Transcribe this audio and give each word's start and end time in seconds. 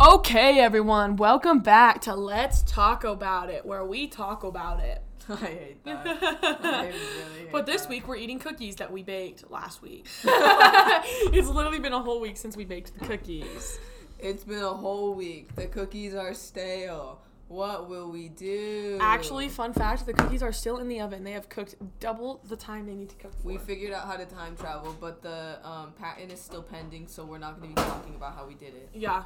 Okay, 0.00 0.60
everyone, 0.60 1.16
welcome 1.16 1.58
back 1.58 2.00
to 2.02 2.14
Let's 2.14 2.62
Talk 2.62 3.04
About 3.04 3.50
It, 3.50 3.66
where 3.66 3.84
we 3.84 4.06
talk 4.06 4.44
about 4.44 4.80
it. 4.80 5.02
I 5.28 5.34
hate 5.36 5.84
that. 5.84 6.06
I 6.22 6.86
really 6.86 7.38
hate 7.40 7.52
But 7.52 7.66
this 7.66 7.82
that. 7.82 7.90
week 7.90 8.08
we're 8.08 8.16
eating 8.16 8.38
cookies 8.38 8.76
that 8.76 8.90
we 8.90 9.02
baked 9.02 9.50
last 9.50 9.82
week. 9.82 10.08
it's 10.24 11.48
literally 11.48 11.80
been 11.80 11.92
a 11.92 12.00
whole 12.00 12.18
week 12.18 12.38
since 12.38 12.56
we 12.56 12.64
baked 12.64 12.98
the 12.98 13.04
cookies. 13.04 13.78
It's 14.18 14.42
been 14.42 14.62
a 14.62 14.72
whole 14.72 15.12
week. 15.12 15.54
The 15.54 15.66
cookies 15.66 16.14
are 16.14 16.32
stale. 16.32 17.20
What 17.48 17.90
will 17.90 18.10
we 18.10 18.30
do? 18.30 18.96
Actually, 19.02 19.50
fun 19.50 19.74
fact: 19.74 20.06
the 20.06 20.14
cookies 20.14 20.42
are 20.42 20.52
still 20.52 20.78
in 20.78 20.88
the 20.88 21.00
oven. 21.02 21.24
They 21.24 21.32
have 21.32 21.48
cooked 21.50 21.74
double 21.98 22.40
the 22.48 22.56
time 22.56 22.86
they 22.86 22.94
need 22.94 23.10
to 23.10 23.16
cook 23.16 23.34
for. 23.34 23.46
we 23.48 23.58
figured 23.58 23.92
out 23.92 24.06
how 24.06 24.16
to 24.16 24.24
time 24.24 24.56
travel, 24.56 24.96
but 24.98 25.20
the 25.20 25.58
um, 25.62 25.92
patent 25.92 26.32
is 26.32 26.40
still 26.40 26.62
pending, 26.62 27.06
so 27.08 27.24
we're 27.24 27.38
not 27.38 27.60
going 27.60 27.74
to 27.74 27.82
be 27.82 27.88
talking 27.88 28.14
about 28.14 28.34
how 28.36 28.46
we 28.46 28.54
did 28.54 28.74
it. 28.74 28.88
yeah. 28.94 29.24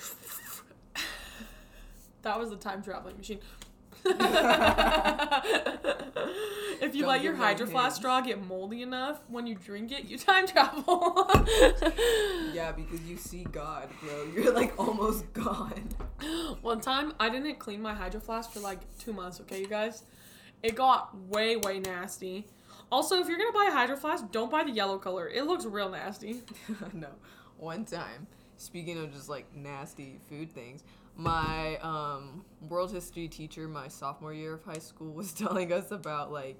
that 2.22 2.38
was 2.38 2.50
the 2.50 2.56
time 2.56 2.82
traveling 2.82 3.16
machine. 3.16 3.38
if 4.04 4.14
you 6.94 7.02
Don't 7.02 7.10
let 7.10 7.22
your 7.22 7.34
hydro 7.34 7.66
flask 7.66 7.96
straw 7.96 8.22
get 8.22 8.42
moldy 8.42 8.82
enough, 8.82 9.20
when 9.28 9.46
you 9.46 9.54
drink 9.54 9.92
it, 9.92 10.04
you 10.04 10.18
time 10.18 10.46
travel. 10.46 11.30
Yeah, 12.52 12.72
because 12.72 13.00
you 13.02 13.16
see 13.16 13.44
God, 13.44 13.88
bro. 14.02 14.24
You're 14.34 14.52
like 14.52 14.78
almost 14.78 15.32
gone. 15.32 15.88
One 16.62 16.80
time, 16.80 17.12
I 17.20 17.30
didn't 17.30 17.58
clean 17.58 17.80
my 17.80 17.94
hydro 17.94 18.20
flask 18.20 18.50
for 18.50 18.60
like 18.60 18.80
two 18.98 19.12
months. 19.12 19.40
Okay, 19.40 19.60
you 19.60 19.68
guys, 19.68 20.02
it 20.62 20.74
got 20.74 21.16
way 21.16 21.56
way 21.56 21.78
nasty. 21.78 22.46
Also, 22.90 23.20
if 23.20 23.28
you're 23.28 23.38
gonna 23.38 23.52
buy 23.52 23.66
a 23.68 23.72
hydro 23.72 23.96
flask, 23.96 24.30
don't 24.32 24.50
buy 24.50 24.64
the 24.64 24.72
yellow 24.72 24.98
color. 24.98 25.28
It 25.28 25.46
looks 25.46 25.64
real 25.64 25.90
nasty. 25.90 26.42
no. 26.92 27.08
One 27.56 27.84
time, 27.84 28.26
speaking 28.60 28.98
of 28.98 29.12
just 29.12 29.28
like 29.28 29.46
nasty 29.56 30.18
food 30.28 30.52
things, 30.52 30.84
my 31.16 31.76
um, 31.78 32.44
world 32.68 32.92
history 32.92 33.26
teacher, 33.26 33.66
my 33.66 33.88
sophomore 33.88 34.34
year 34.34 34.54
of 34.54 34.64
high 34.64 34.78
school, 34.78 35.12
was 35.14 35.32
telling 35.32 35.72
us 35.72 35.90
about 35.90 36.30
like 36.30 36.56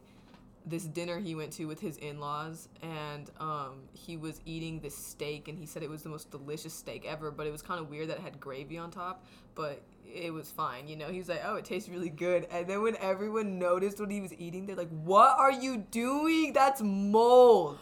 this 0.67 0.85
dinner 0.85 1.19
he 1.19 1.35
went 1.35 1.53
to 1.53 1.65
with 1.65 1.81
his 1.81 1.97
in-laws 1.99 2.69
and 2.83 3.31
um, 3.41 3.81
he 3.93 4.17
was 4.17 4.41
eating 4.45 4.79
this 4.81 4.95
steak 4.95 5.49
and 5.49 5.59
he 5.59 5.65
said 5.65 5.83
it 5.83 5.89
was 5.89 6.03
the 6.03 6.09
most 6.09 6.31
delicious 6.31 6.75
steak 6.75 7.07
ever 7.09 7.31
but 7.31 7.47
it 7.47 7.51
was 7.51 7.63
kind 7.63 7.81
of 7.81 7.89
weird 7.89 8.11
that 8.11 8.19
it 8.19 8.23
had 8.23 8.39
gravy 8.39 8.77
on 8.77 8.91
top 8.91 9.25
but 9.55 9.81
it 10.05 10.31
was 10.31 10.51
fine 10.51 10.87
you 10.87 10.97
know? 10.97 11.09
He 11.09 11.17
was 11.17 11.31
like 11.31 11.41
oh 11.47 11.55
it 11.55 11.65
tastes 11.65 11.89
really 11.89 12.11
good. 12.11 12.47
And 12.51 12.67
then 12.67 12.83
when 12.83 12.97
everyone 12.97 13.59
noticed 13.59 14.01
what 14.01 14.11
he 14.11 14.21
was 14.21 14.35
eating 14.35 14.67
they're 14.67 14.77
like 14.77 14.91
what 15.03 15.39
are 15.39 15.53
you 15.53 15.79
doing? 15.79 16.53
That's 16.53 16.83
mold. 16.83 17.79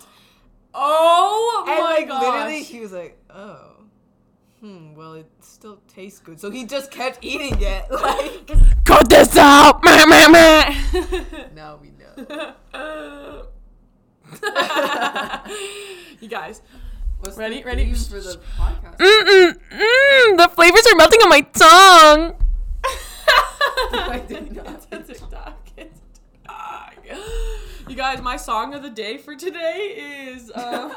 Oh 0.73 1.65
and 1.67 1.78
my 1.81 1.91
like 1.91 2.09
gosh! 2.09 2.23
literally, 2.23 2.62
he 2.62 2.81
was 2.81 2.93
like, 2.93 3.19
"Oh, 3.31 3.78
hmm. 4.61 4.95
Well, 4.95 5.14
it 5.14 5.31
still 5.41 5.81
tastes 5.89 6.20
good." 6.20 6.41
So 6.41 6.51
he 6.51 6.64
just 6.64 6.91
kept 6.91 7.19
eating 7.23 7.56
it. 7.61 7.84
Like, 7.91 8.51
Cut 8.84 9.09
this 9.11 9.37
out! 9.37 9.83
Meh, 9.84 10.05
meh, 10.06 10.28
meh. 10.28 10.75
now 11.55 11.78
we 11.81 11.91
know. 11.98 13.45
you 16.20 16.28
guys, 16.28 16.62
What's 17.20 17.37
Ready? 17.37 17.59
the 17.61 17.65
Ready? 17.65 17.92
for 17.92 18.20
the 18.20 18.39
podcast? 18.56 18.97
mm 18.97 19.55
mm, 19.73 20.37
the 20.37 20.48
flavors 20.55 20.87
are 20.87 20.97
melting 20.97 21.20
on 21.22 21.28
my 21.28 21.41
tongue. 21.41 22.34
I 23.93 24.22
did 24.27 24.53
not. 24.56 24.87
It's 24.93 25.11
a 25.11 25.15
TikTok. 25.15 25.69
It's 25.77 26.00
a 26.00 26.47
TikTok. 26.48 26.95
You 27.89 27.97
guys, 27.97 28.20
my 28.22 28.37
song 28.37 28.75
of 28.75 28.83
the 28.83 28.91
day 28.91 29.17
for 29.19 29.34
today 29.34 30.28
is 30.31 30.50
um, 30.55 30.93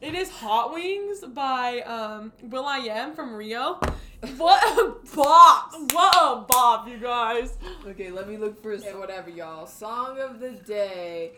it 0.00 0.14
is 0.14 0.30
"Hot 0.30 0.72
Wings" 0.72 1.20
by 1.20 1.80
um, 1.80 2.32
will.i.am 2.42 3.14
from 3.14 3.34
Rio. 3.34 3.80
What 4.36 4.64
a 4.78 4.96
bop! 5.14 5.72
What 5.92 6.16
a 6.16 6.44
bop, 6.48 6.88
you 6.88 6.98
guys. 6.98 7.56
Okay, 7.86 8.10
let 8.10 8.28
me 8.28 8.36
look 8.36 8.60
for 8.60 8.76
so 8.76 8.98
whatever, 8.98 9.30
y'all. 9.30 9.64
Song 9.68 10.18
of 10.18 10.40
the 10.40 10.50
day 10.50 11.34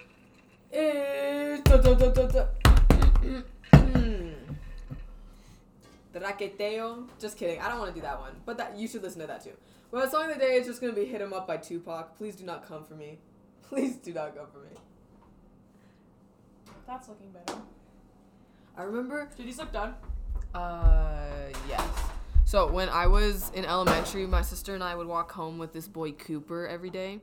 is. 0.72 1.60
Traqueteo. 6.14 7.06
Just 7.18 7.36
kidding. 7.36 7.60
I 7.60 7.68
don't 7.68 7.78
want 7.78 7.94
to 7.94 8.00
do 8.00 8.02
that 8.02 8.18
one, 8.18 8.32
but 8.44 8.56
that 8.58 8.78
you 8.78 8.88
should 8.88 9.02
listen 9.02 9.20
to 9.20 9.26
that 9.26 9.44
too. 9.44 9.52
Well, 9.90 10.04
the 10.04 10.10
song 10.10 10.30
of 10.30 10.38
the 10.38 10.40
day 10.40 10.54
is 10.54 10.66
just 10.66 10.80
gonna 10.80 10.92
be 10.92 11.04
"Hit 11.04 11.20
'Em 11.20 11.32
Up" 11.32 11.46
by 11.46 11.56
Tupac. 11.56 12.16
Please 12.16 12.36
do 12.36 12.44
not 12.44 12.66
come 12.66 12.84
for 12.84 12.94
me. 12.94 13.18
Please 13.62 13.96
do 13.96 14.12
not 14.12 14.34
come 14.34 14.46
for 14.52 14.58
me. 14.58 14.76
That's 16.86 17.08
looking 17.08 17.30
better. 17.30 17.60
I 18.80 18.84
remember 18.84 19.28
Did 19.36 19.46
these 19.46 19.58
look 19.58 19.72
done? 19.72 19.94
Uh, 20.54 21.52
yes. 21.68 21.86
So 22.46 22.66
when 22.66 22.88
I 22.88 23.08
was 23.08 23.52
in 23.54 23.66
elementary, 23.66 24.26
my 24.26 24.40
sister 24.40 24.74
and 24.74 24.82
I 24.82 24.94
would 24.94 25.06
walk 25.06 25.32
home 25.32 25.58
with 25.58 25.74
this 25.74 25.86
boy 25.86 26.12
Cooper 26.12 26.66
every 26.66 26.88
day, 26.88 27.20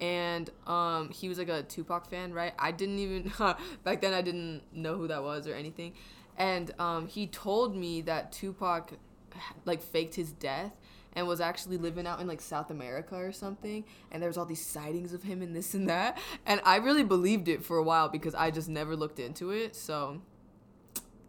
and 0.00 0.50
um, 0.66 1.10
he 1.10 1.28
was 1.28 1.38
like 1.38 1.48
a 1.48 1.62
Tupac 1.62 2.10
fan, 2.10 2.34
right? 2.34 2.54
I 2.58 2.72
didn't 2.72 2.98
even 2.98 3.32
back 3.84 4.00
then 4.00 4.14
I 4.14 4.20
didn't 4.20 4.62
know 4.72 4.96
who 4.96 5.06
that 5.06 5.22
was 5.22 5.46
or 5.46 5.54
anything, 5.54 5.92
and 6.38 6.74
um, 6.80 7.06
he 7.06 7.28
told 7.28 7.76
me 7.76 8.00
that 8.00 8.32
Tupac 8.32 8.90
like 9.64 9.82
faked 9.82 10.16
his 10.16 10.32
death 10.32 10.72
and 11.12 11.28
was 11.28 11.40
actually 11.40 11.76
living 11.76 12.04
out 12.04 12.20
in 12.20 12.26
like 12.26 12.40
South 12.40 12.70
America 12.72 13.14
or 13.14 13.30
something 13.30 13.84
and 14.10 14.20
there 14.20 14.28
was 14.28 14.36
all 14.36 14.46
these 14.46 14.64
sightings 14.64 15.12
of 15.12 15.22
him 15.22 15.42
and 15.42 15.54
this 15.54 15.74
and 15.74 15.88
that 15.90 16.18
and 16.46 16.58
I 16.64 16.76
really 16.76 17.04
believed 17.04 17.48
it 17.48 17.62
for 17.62 17.76
a 17.76 17.82
while 17.82 18.08
because 18.08 18.34
I 18.34 18.50
just 18.50 18.68
never 18.68 18.96
looked 18.96 19.18
into 19.18 19.50
it 19.50 19.76
so 19.76 20.22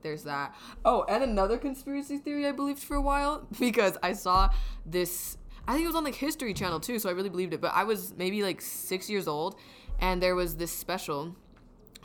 there's 0.07 0.23
that. 0.23 0.55
Oh, 0.85 1.05
and 1.09 1.23
another 1.23 1.57
conspiracy 1.57 2.17
theory 2.17 2.47
I 2.47 2.53
believed 2.53 2.79
for 2.79 2.95
a 2.95 3.01
while 3.01 3.45
because 3.59 3.97
I 4.01 4.13
saw 4.13 4.49
this. 4.85 5.37
I 5.67 5.73
think 5.73 5.83
it 5.83 5.87
was 5.87 5.95
on 5.95 6.05
like 6.05 6.15
History 6.15 6.53
Channel 6.53 6.79
too, 6.79 6.97
so 6.97 7.09
I 7.09 7.11
really 7.11 7.29
believed 7.29 7.53
it. 7.53 7.59
But 7.59 7.73
I 7.73 7.83
was 7.83 8.13
maybe 8.15 8.41
like 8.41 8.61
six 8.61 9.09
years 9.09 9.27
old, 9.27 9.59
and 9.99 10.21
there 10.21 10.35
was 10.35 10.55
this 10.55 10.71
special 10.71 11.35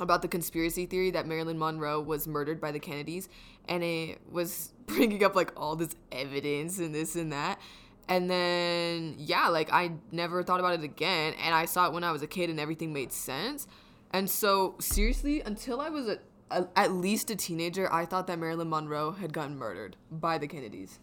about 0.01 0.23
the 0.23 0.29
conspiracy 0.29 0.85
theory 0.87 1.13
that 1.13 1.29
Marilyn 1.29 1.59
Monroe 1.59 2.01
was 2.01 2.27
murdered 2.27 2.61
by 2.61 2.73
the 2.73 2.81
Kennedys, 2.81 3.29
and 3.69 3.85
it 3.85 4.19
was 4.31 4.73
bringing 4.87 5.23
up 5.23 5.37
like 5.37 5.53
all 5.57 5.77
this 5.77 5.95
evidence 6.11 6.79
and 6.79 6.95
this 6.95 7.15
and 7.15 7.33
that. 7.33 7.61
And 8.09 8.29
then, 8.29 9.15
yeah, 9.17 9.47
like 9.47 9.73
I 9.73 9.93
never 10.11 10.43
thought 10.43 10.59
about 10.59 10.75
it 10.75 10.83
again. 10.83 11.35
And 11.43 11.55
I 11.55 11.67
saw 11.67 11.87
it 11.87 11.93
when 11.93 12.03
I 12.03 12.11
was 12.11 12.21
a 12.21 12.27
kid 12.27 12.51
and 12.51 12.59
everything 12.59 12.93
made 12.93 13.13
sense. 13.13 13.69
And 14.11 14.29
so, 14.29 14.75
seriously, 14.81 15.41
until 15.41 15.81
I 15.81 15.89
was 15.89 16.09
a, 16.09 16.19
a, 16.53 16.69
at 16.77 16.93
least 16.93 17.31
a 17.31 17.37
teenager, 17.37 17.93
I 17.93 18.05
thought 18.05 18.27
that 18.27 18.39
Marilyn 18.39 18.69
Monroe 18.69 19.13
had 19.13 19.33
gotten 19.33 19.57
murdered 19.57 19.97
by 20.11 20.39
the 20.39 20.47
Kennedys. 20.47 20.99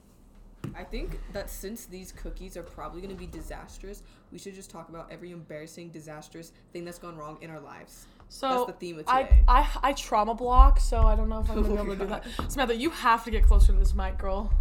I 0.75 0.83
think 0.83 1.19
that 1.33 1.49
since 1.49 1.85
these 1.85 2.11
cookies 2.11 2.57
are 2.57 2.63
probably 2.63 3.01
going 3.01 3.13
to 3.13 3.19
be 3.19 3.27
disastrous, 3.27 4.03
we 4.31 4.37
should 4.37 4.55
just 4.55 4.69
talk 4.69 4.89
about 4.89 5.11
every 5.11 5.31
embarrassing, 5.31 5.89
disastrous 5.89 6.51
thing 6.73 6.85
that's 6.85 6.99
gone 6.99 7.17
wrong 7.17 7.37
in 7.41 7.49
our 7.49 7.59
lives. 7.59 8.05
So 8.27 8.47
That's 8.49 8.65
the 8.67 8.73
theme 8.73 8.99
of 8.99 9.05
I, 9.07 9.23
today. 9.23 9.43
I 9.47 9.67
I 9.81 9.93
trauma 9.93 10.35
block, 10.35 10.79
so 10.79 11.01
I 11.01 11.15
don't 11.15 11.29
know 11.29 11.39
if 11.39 11.49
I'm 11.49 11.63
gonna 11.63 11.73
be 11.73 11.79
Oh 11.79 11.83
able 11.83 11.93
to 11.93 11.95
do 11.95 12.03
oh 12.03 12.07
that. 12.43 12.51
Samantha, 12.51 12.75
you 12.75 12.91
have 12.91 13.23
to 13.23 13.31
get 13.31 13.43
closer 13.43 13.73
to 13.73 13.79
this 13.79 13.95
mic, 13.95 14.19
girl. 14.19 14.53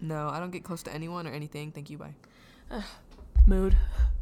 No, 0.00 0.28
I 0.28 0.38
don't 0.38 0.52
get 0.52 0.62
close 0.62 0.84
to 0.84 0.94
anyone 0.94 1.26
or 1.26 1.30
anything. 1.32 1.72
Thank 1.72 1.90
you, 1.90 1.98
bye. 1.98 2.14
Mood. 3.46 3.76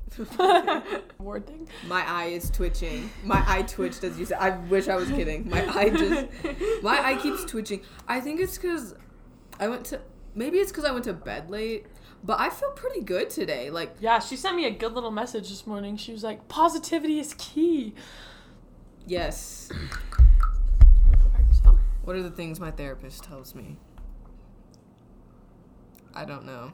Word 1.18 1.46
thing. 1.46 1.68
My 1.86 2.02
eye 2.08 2.26
is 2.26 2.50
twitching. 2.50 3.10
My 3.24 3.42
eye 3.46 3.62
twitched 3.62 4.04
as 4.04 4.18
you 4.18 4.24
said. 4.24 4.38
I 4.40 4.50
wish 4.50 4.88
I 4.88 4.96
was 4.96 5.08
kidding. 5.10 5.48
My 5.50 5.66
eye 5.68 5.90
just, 5.90 6.82
my 6.82 7.04
eye 7.04 7.16
keeps 7.16 7.44
twitching. 7.44 7.82
I 8.08 8.20
think 8.20 8.40
it's 8.40 8.56
because 8.56 8.94
I 9.60 9.68
went 9.68 9.84
to, 9.86 10.00
maybe 10.34 10.58
it's 10.58 10.70
because 10.70 10.84
I 10.84 10.92
went 10.92 11.04
to 11.04 11.12
bed 11.12 11.50
late, 11.50 11.86
but 12.24 12.40
I 12.40 12.50
feel 12.50 12.70
pretty 12.70 13.02
good 13.02 13.28
today. 13.30 13.70
Like, 13.70 13.96
Yeah, 14.00 14.18
she 14.20 14.36
sent 14.36 14.56
me 14.56 14.64
a 14.66 14.70
good 14.70 14.92
little 14.92 15.10
message 15.10 15.48
this 15.48 15.66
morning. 15.66 15.96
She 15.96 16.12
was 16.12 16.22
like, 16.24 16.48
"Positivity 16.48 17.18
is 17.18 17.34
key." 17.38 17.94
yes. 19.06 19.70
What 22.02 22.14
are 22.14 22.22
the 22.22 22.30
things 22.30 22.60
my 22.60 22.70
therapist 22.70 23.24
tells 23.24 23.54
me? 23.54 23.76
I 26.14 26.24
don't 26.24 26.46
know. 26.46 26.70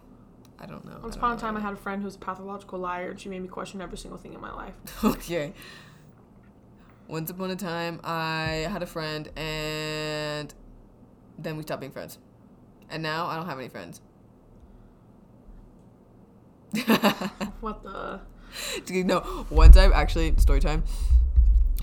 I 0.58 0.66
don't 0.66 0.84
know. 0.84 0.98
Once 1.02 1.16
upon 1.16 1.36
a 1.36 1.40
time. 1.40 1.56
I 1.56 1.60
had 1.60 1.72
a 1.72 1.76
friend 1.76 2.02
who 2.02 2.06
was 2.06 2.16
a 2.16 2.18
pathological 2.18 2.78
liar, 2.78 3.10
and 3.10 3.20
she 3.20 3.28
made 3.28 3.42
me 3.42 3.48
question 3.48 3.80
every 3.80 3.98
single 3.98 4.18
thing 4.18 4.32
in 4.32 4.40
my 4.40 4.52
life. 4.52 4.74
okay. 5.04 5.52
Once 7.08 7.30
upon 7.30 7.50
a 7.50 7.56
time, 7.56 8.00
I 8.04 8.66
had 8.70 8.82
a 8.82 8.86
friend, 8.86 9.28
and 9.36 10.54
then 11.38 11.56
we 11.56 11.62
stopped 11.62 11.80
being 11.80 11.92
friends. 11.92 12.18
And 12.88 13.02
now 13.02 13.26
I 13.26 13.36
don't 13.36 13.46
have 13.46 13.58
any 13.58 13.68
friends. 13.68 14.00
What 17.60 17.82
the? 17.82 18.20
no, 19.04 19.20
one 19.50 19.72
time, 19.72 19.92
actually, 19.94 20.34
story 20.38 20.60
time. 20.60 20.84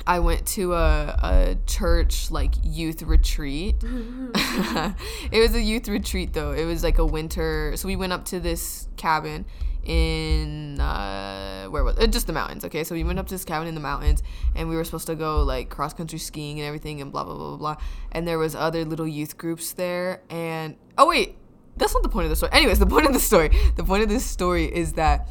I 0.07 0.19
went 0.19 0.45
to 0.47 0.73
a, 0.73 1.19
a 1.21 1.57
church 1.67 2.31
like 2.31 2.53
youth 2.63 3.03
retreat. 3.03 3.75
it 3.83 5.39
was 5.39 5.55
a 5.55 5.61
youth 5.61 5.87
retreat 5.87 6.33
though. 6.33 6.51
It 6.51 6.65
was 6.65 6.83
like 6.83 6.97
a 6.97 7.05
winter. 7.05 7.73
So 7.75 7.87
we 7.87 7.95
went 7.95 8.13
up 8.13 8.25
to 8.25 8.39
this 8.39 8.87
cabin 8.97 9.45
in 9.83 10.79
uh, 10.79 11.65
where 11.67 11.83
was 11.83 11.97
it? 11.97 12.11
Just 12.11 12.27
the 12.27 12.33
mountains. 12.33 12.65
Okay, 12.65 12.83
so 12.83 12.93
we 12.93 13.03
went 13.03 13.19
up 13.19 13.27
to 13.27 13.33
this 13.33 13.45
cabin 13.45 13.67
in 13.67 13.75
the 13.75 13.81
mountains, 13.81 14.21
and 14.55 14.69
we 14.69 14.75
were 14.75 14.83
supposed 14.83 15.07
to 15.07 15.15
go 15.15 15.43
like 15.43 15.69
cross 15.69 15.93
country 15.93 16.19
skiing 16.19 16.59
and 16.59 16.67
everything, 16.67 17.01
and 17.01 17.11
blah 17.11 17.23
blah 17.23 17.35
blah 17.35 17.49
blah 17.49 17.57
blah. 17.57 17.83
And 18.11 18.27
there 18.27 18.37
was 18.37 18.55
other 18.55 18.85
little 18.85 19.07
youth 19.07 19.37
groups 19.37 19.73
there, 19.73 20.21
and 20.29 20.75
oh 20.97 21.07
wait, 21.07 21.37
that's 21.77 21.93
not 21.93 22.03
the 22.03 22.09
point 22.09 22.25
of 22.25 22.29
the 22.29 22.35
story. 22.35 22.51
Anyways, 22.53 22.79
the 22.79 22.85
point 22.85 23.05
of 23.05 23.13
the 23.13 23.19
story, 23.19 23.49
the 23.75 23.83
point 23.83 24.03
of 24.03 24.09
this 24.09 24.25
story 24.25 24.65
is 24.65 24.93
that 24.93 25.27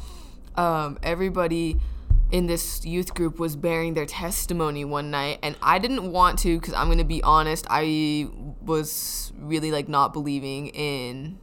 um, 0.55 0.97
everybody 1.03 1.79
in 2.31 2.47
this 2.47 2.85
youth 2.85 3.13
group 3.13 3.39
was 3.39 3.55
bearing 3.55 3.93
their 3.95 4.05
testimony 4.05 4.85
one 4.85 5.09
night 5.09 5.39
and 5.41 5.55
i 5.61 5.79
didn't 5.79 6.11
want 6.11 6.37
to 6.37 6.59
because 6.59 6.73
i'm 6.73 6.87
gonna 6.87 7.03
be 7.03 7.23
honest 7.23 7.65
i 7.69 8.27
was 8.61 9.33
really 9.37 9.71
like 9.71 9.87
not 9.89 10.13
believing 10.13 10.67
in 10.67 11.37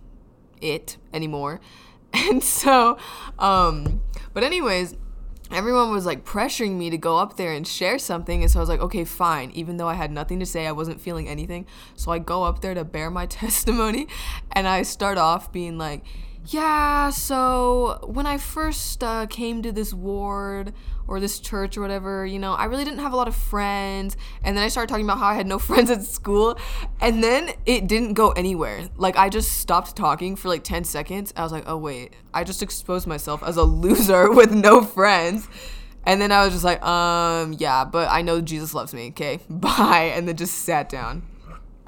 it 0.61 0.97
anymore. 1.13 1.61
And 2.15 2.43
so 2.43 2.97
um 3.39 4.01
but 4.33 4.43
anyways 4.43 4.95
everyone 5.51 5.91
was 5.91 6.07
like 6.07 6.25
pressuring 6.25 6.79
me 6.79 6.89
to 6.89 6.97
go 6.97 7.19
up 7.19 7.37
there 7.37 7.53
and 7.53 7.67
share 7.67 7.99
something 7.99 8.43
and 8.43 8.51
so 8.51 8.59
i 8.59 8.63
was 8.63 8.69
like 8.69 8.81
okay 8.81 9.05
fine 9.05 9.51
even 9.51 9.77
though 9.77 9.89
i 9.89 9.95
had 9.95 10.11
nothing 10.11 10.41
to 10.41 10.47
say 10.47 10.67
i 10.67 10.73
wasn't 10.73 10.99
feeling 11.01 11.29
anything. 11.29 11.67
So 11.95 12.13
i 12.13 12.19
go 12.19 12.45
up 12.45 12.63
there 12.63 12.73
to 12.73 12.85
bear 12.85 13.11
my 13.11 13.27
testimony 13.43 14.07
and 14.53 14.67
i 14.67 14.83
start 14.83 15.19
off 15.19 15.53
being 15.53 15.77
like 15.77 16.05
yeah, 16.49 17.11
so 17.11 18.01
when 18.05 18.27
I 18.27 18.39
first 18.39 19.03
uh, 19.03 19.27
came 19.27 19.63
to 19.63 19.73
this 19.73 19.93
ward 19.93 20.73
or 21.09 21.21
this 21.21 21.39
church 21.39 21.77
or 21.77 21.81
whatever, 21.81 22.27
you 22.27 22.39
know, 22.39 22.53
I 22.53 22.65
really 22.65 22.85
didn't 22.85 23.01
have 23.01 23.13
a 23.13 23.17
lot 23.17 23.29
of 23.29 23.37
friends. 23.37 24.17
And 24.43 24.57
then 24.57 24.65
I 24.65 24.69
started 24.69 24.89
talking 24.89 25.05
about 25.05 25.19
how 25.19 25.27
I 25.27 25.35
had 25.35 25.47
no 25.47 25.59
friends 25.61 25.91
at 25.91 26.03
school. 26.03 26.59
And 27.01 27.23
then 27.23 27.51
it 27.65 27.87
didn't 27.87 28.15
go 28.15 28.31
anywhere. 28.33 28.89
Like, 28.97 29.17
I 29.17 29.29
just 29.29 29.53
stopped 29.53 29.97
talking 29.97 30.37
for 30.37 30.49
like 30.49 30.65
10 30.65 30.85
seconds. 30.85 31.33
I 31.37 31.43
was 31.43 31.53
like, 31.53 31.65
oh, 31.67 31.77
wait, 31.77 32.15
I 32.35 32.45
just 32.45 32.63
exposed 32.63 33.07
myself 33.07 33.43
as 33.43 33.57
a 33.57 33.63
loser 33.65 34.31
with 34.31 34.53
no 34.53 34.83
friends. 34.83 35.49
And 36.05 36.21
then 36.21 36.31
I 36.31 36.45
was 36.45 36.53
just 36.53 36.65
like, 36.65 36.81
um, 36.85 37.57
yeah, 37.59 37.85
but 37.85 38.09
I 38.09 38.23
know 38.23 38.41
Jesus 38.41 38.73
loves 38.73 38.95
me, 38.95 39.09
okay? 39.09 39.41
Bye. 39.51 40.13
And 40.15 40.29
then 40.29 40.37
just 40.37 40.59
sat 40.61 40.89
down. 40.89 41.23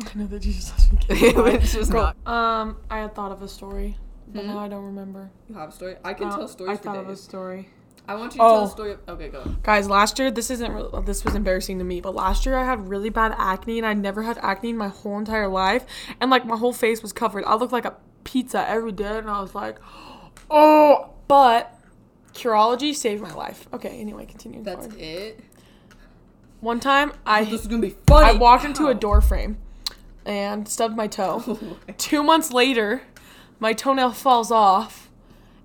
I 0.00 0.18
know 0.18 0.26
that 0.26 0.40
Jesus 0.40 0.70
loves 0.70 0.90
me. 1.08 1.28
it 1.28 1.36
was 1.36 1.72
just 1.72 1.90
Girl, 1.92 2.12
not. 2.26 2.32
Um, 2.32 2.76
I 2.90 2.98
had 2.98 3.14
thought 3.14 3.32
of 3.32 3.42
a 3.42 3.48
story, 3.48 3.96
but 4.32 4.42
Hmm? 4.42 4.48
now 4.48 4.58
I 4.58 4.68
don't 4.68 4.84
remember. 4.84 5.30
You 5.48 5.54
have 5.56 5.70
a 5.70 5.72
story? 5.72 5.96
I 6.04 6.14
can 6.14 6.28
Uh, 6.28 6.36
tell 6.36 6.48
stories. 6.48 6.78
I 6.78 6.82
thought 6.82 6.96
of 6.98 7.08
a 7.08 7.16
story. 7.16 7.70
I 8.06 8.14
want 8.14 8.32
you 8.34 8.38
to 8.40 8.46
tell 8.48 8.64
a 8.64 8.68
story. 8.70 8.96
Okay, 9.06 9.28
go. 9.28 9.44
Guys, 9.62 9.88
last 9.88 10.18
year 10.18 10.30
this 10.30 10.50
isn't 10.50 10.72
re- 10.72 11.00
this 11.04 11.24
was 11.24 11.34
embarrassing 11.34 11.78
to 11.78 11.84
me, 11.84 12.00
but 12.00 12.14
last 12.14 12.46
year 12.46 12.56
I 12.56 12.64
had 12.64 12.88
really 12.88 13.10
bad 13.10 13.34
acne 13.36 13.76
and 13.78 13.86
I 13.86 13.92
never 13.94 14.22
had 14.22 14.38
acne 14.38 14.70
in 14.70 14.76
my 14.78 14.88
whole 14.88 15.18
entire 15.18 15.48
life, 15.48 15.84
and 16.20 16.30
like 16.30 16.46
my 16.46 16.56
whole 16.56 16.72
face 16.72 17.02
was 17.02 17.12
covered. 17.12 17.44
I 17.44 17.54
looked 17.56 17.72
like 17.72 17.84
a 17.84 17.94
pizza 18.24 18.66
every 18.68 18.92
day, 18.92 19.18
and 19.18 19.28
I 19.28 19.40
was 19.40 19.54
like, 19.54 19.76
oh. 20.50 21.10
But 21.28 21.74
Curology 22.32 22.94
saved 22.94 23.20
my 23.20 23.34
life. 23.34 23.68
Okay, 23.74 24.00
anyway, 24.00 24.24
continue. 24.24 24.62
That's 24.62 24.86
forward. 24.86 25.00
it. 25.02 25.40
One 26.60 26.80
time 26.80 27.12
I 27.26 27.44
This 27.44 27.60
is 27.60 27.66
gonna 27.66 27.82
be 27.82 27.94
funny. 28.06 28.26
I 28.30 28.32
walked 28.32 28.64
into 28.64 28.86
a 28.86 28.94
door 28.94 29.20
frame 29.20 29.58
and 30.24 30.66
stubbed 30.66 30.96
my 30.96 31.06
toe. 31.06 31.58
Two 31.98 32.22
months 32.22 32.50
later, 32.52 33.02
my 33.60 33.72
toenail 33.72 34.12
falls 34.12 34.50
off. 34.50 35.10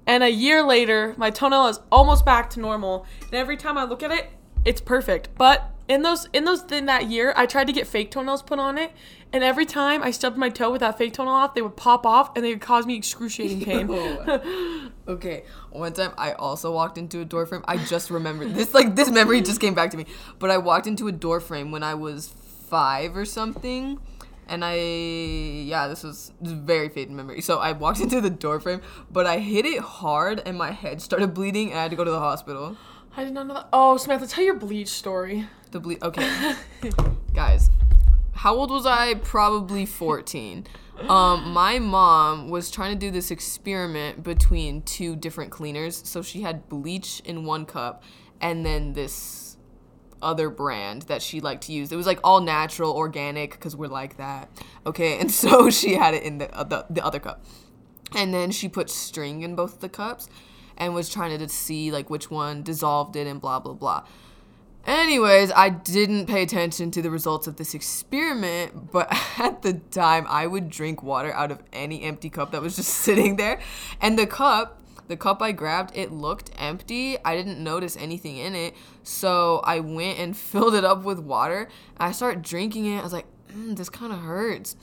And 0.06 0.24
a 0.24 0.30
year 0.30 0.62
later, 0.63 1.13
my 1.18 1.30
toenail 1.30 1.68
is 1.68 1.80
almost 1.92 2.25
back 2.25 2.50
to 2.51 2.60
normal. 2.60 3.06
And 3.25 3.36
every 3.36 3.56
time 3.56 3.78
I 3.78 3.86
look 3.86 4.04
at 4.04 4.12
it, 4.12 4.31
it's 4.66 4.81
perfect. 4.81 5.30
But 5.38 5.69
in 5.88 6.01
those 6.01 6.28
in 6.34 6.45
those 6.45 6.63
in 6.72 6.86
that 6.88 7.10
year, 7.10 7.34
I 7.36 7.45
tried 7.45 7.68
to 7.68 7.74
get 7.74 7.88
fake 7.88 8.12
toenails 8.12 8.42
put 8.42 8.60
on 8.60 8.78
it. 8.78 8.92
And 9.31 9.44
every 9.44 9.66
time 9.66 10.04
I 10.04 10.12
stubbed 10.12 10.38
my 10.38 10.50
toe 10.50 10.72
with 10.72 10.81
that 10.81 10.98
fake 10.98 11.13
toenail 11.13 11.34
off, 11.34 11.56
they 11.56 11.62
would 11.62 11.75
pop 11.75 12.06
off 12.06 12.36
and 12.36 12.45
they 12.45 12.50
would 12.50 12.62
cause 12.62 12.86
me 12.86 12.95
excruciating 12.95 13.63
pain. 13.63 13.88
Okay, 15.06 15.44
one 15.72 15.92
time 15.92 16.13
I 16.18 16.31
also 16.31 16.72
walked 16.72 16.98
into 16.98 17.19
a 17.19 17.25
door 17.25 17.45
frame. 17.45 17.66
I 17.68 17.75
just 17.75 18.10
remembered 18.10 18.56
this. 18.56 18.74
Like 18.74 18.95
this 18.95 19.10
memory 19.10 19.42
just 19.42 19.60
came 19.60 19.74
back 19.74 19.92
to 19.92 19.98
me. 19.98 20.06
But 20.40 20.50
I 20.50 20.57
walked 20.60 20.88
into 20.88 21.10
a 21.10 21.12
door 21.12 21.42
frame 21.42 21.72
when 21.72 21.84
I 21.84 21.94
was 21.94 22.34
five 22.69 23.18
or 23.18 23.25
something, 23.25 24.00
and 24.48 24.63
I 24.63 24.75
yeah, 24.75 25.88
this 25.88 26.04
was, 26.04 26.31
very 26.42 26.90
faded 26.90 27.12
memory. 27.12 27.42
So 27.42 27.60
I 27.60 27.72
walked 27.72 28.00
into 28.06 28.22
the 28.22 28.30
door 28.30 28.60
frame, 28.60 28.81
but 29.12 29.25
I 29.25 29.40
hit 29.40 29.66
it 29.66 29.80
hard, 29.80 30.42
and 30.45 30.57
my 30.57 30.72
head 30.72 31.01
started 31.01 31.34
bleeding, 31.34 31.69
and 31.69 31.80
I 31.80 31.84
had 31.84 31.92
to 31.92 31.98
go 31.98 32.04
to 32.04 32.12
the 32.12 32.19
hospital. 32.19 32.78
I 33.16 33.24
did 33.24 33.34
not 33.34 33.48
know 33.48 33.54
that. 33.56 33.69
Oh, 33.72 33.98
Samantha, 33.98 34.28
tell 34.28 34.44
your 34.44 34.56
bleach 34.56 34.90
story. 34.90 35.48
The 35.72 35.80
bleach. 35.80 36.01
Okay, 36.01 36.56
guys, 37.34 37.69
how 38.34 38.56
old 38.56 38.72
was 38.72 38.86
I? 38.86 39.16
Probably 39.16 39.86
fourteen. 39.86 40.66
Um, 41.10 41.51
my 41.51 41.80
mom 41.80 42.50
was 42.50 42.69
trying 42.69 42.92
to 42.92 42.98
do 42.98 43.12
this 43.12 43.31
experiment 43.31 44.24
between 44.24 44.84
two 44.84 45.16
different 45.16 45.51
cleaners. 45.51 46.01
So 46.07 46.22
she 46.22 46.42
had 46.42 46.69
bleach 46.69 47.19
in 47.25 47.45
one 47.45 47.66
cup, 47.66 48.04
and 48.40 48.66
then 48.66 48.94
this 48.94 49.52
other 50.23 50.49
brand 50.49 51.03
that 51.03 51.21
she 51.21 51.39
liked 51.39 51.63
to 51.63 51.73
use. 51.73 51.91
It 51.91 51.95
was 51.95 52.07
like 52.07 52.19
all 52.23 52.41
natural, 52.41 52.91
organic, 52.93 53.51
because 53.51 53.75
we're 53.75 53.87
like 53.87 54.17
that. 54.17 54.49
Okay, 54.85 55.17
and 55.19 55.31
so 55.31 55.69
she 55.69 55.95
had 55.95 56.13
it 56.13 56.23
in 56.23 56.39
the, 56.39 56.53
uh, 56.55 56.63
the 56.63 56.85
the 56.89 57.05
other 57.05 57.19
cup, 57.19 57.43
and 58.15 58.33
then 58.33 58.51
she 58.51 58.67
put 58.67 58.89
string 58.89 59.41
in 59.41 59.55
both 59.55 59.81
the 59.81 59.89
cups, 59.89 60.29
and 60.77 60.95
was 60.95 61.09
trying 61.09 61.37
to 61.37 61.49
see 61.49 61.91
like 61.91 62.09
which 62.09 62.31
one 62.31 62.63
dissolved 62.63 63.15
it 63.15 63.27
and 63.27 63.39
blah 63.41 63.59
blah 63.59 63.73
blah. 63.73 64.03
Anyways, 64.85 65.49
I 65.55 65.69
didn't 65.69 66.25
pay 66.25 66.43
attention 66.43 66.91
to 66.91 67.01
the 67.01 67.09
results 67.09 67.47
of 67.47 67.55
this 67.55 67.73
experiment, 67.73 68.91
but 68.91 69.07
at 69.39 69.61
the 69.61 69.73
time 69.73 70.25
I 70.27 70.45
would 70.45 70.69
drink 70.69 71.01
water 71.01 71.33
out 71.33 71.51
of 71.51 71.63
any 71.71 72.03
empty 72.03 72.29
cup 72.29 72.51
that 72.51 72.61
was 72.61 72.75
just 72.75 72.89
sitting 73.05 73.37
there. 73.37 73.59
And 74.01 74.19
the 74.19 74.27
cup, 74.27 74.81
the 75.07 75.17
cup 75.17 75.41
I 75.41 75.51
grabbed, 75.51 75.95
it 75.95 76.11
looked 76.11 76.51
empty. 76.57 77.17
I 77.23 77.35
didn't 77.35 77.63
notice 77.63 77.97
anything 77.97 78.38
in 78.38 78.55
it. 78.55 78.73
So 79.03 79.61
I 79.63 79.79
went 79.79 80.19
and 80.19 80.35
filled 80.51 80.75
it 80.75 80.83
up 80.83 81.03
with 81.03 81.19
water. 81.19 81.69
I 81.97 82.11
started 82.11 82.41
drinking 82.41 82.85
it. 82.85 83.00
I 83.00 83.03
was 83.03 83.13
like, 83.13 83.25
mm, 83.51 83.75
this 83.75 83.89
kind 83.89 84.13
of 84.13 84.19
hurts. 84.19 84.75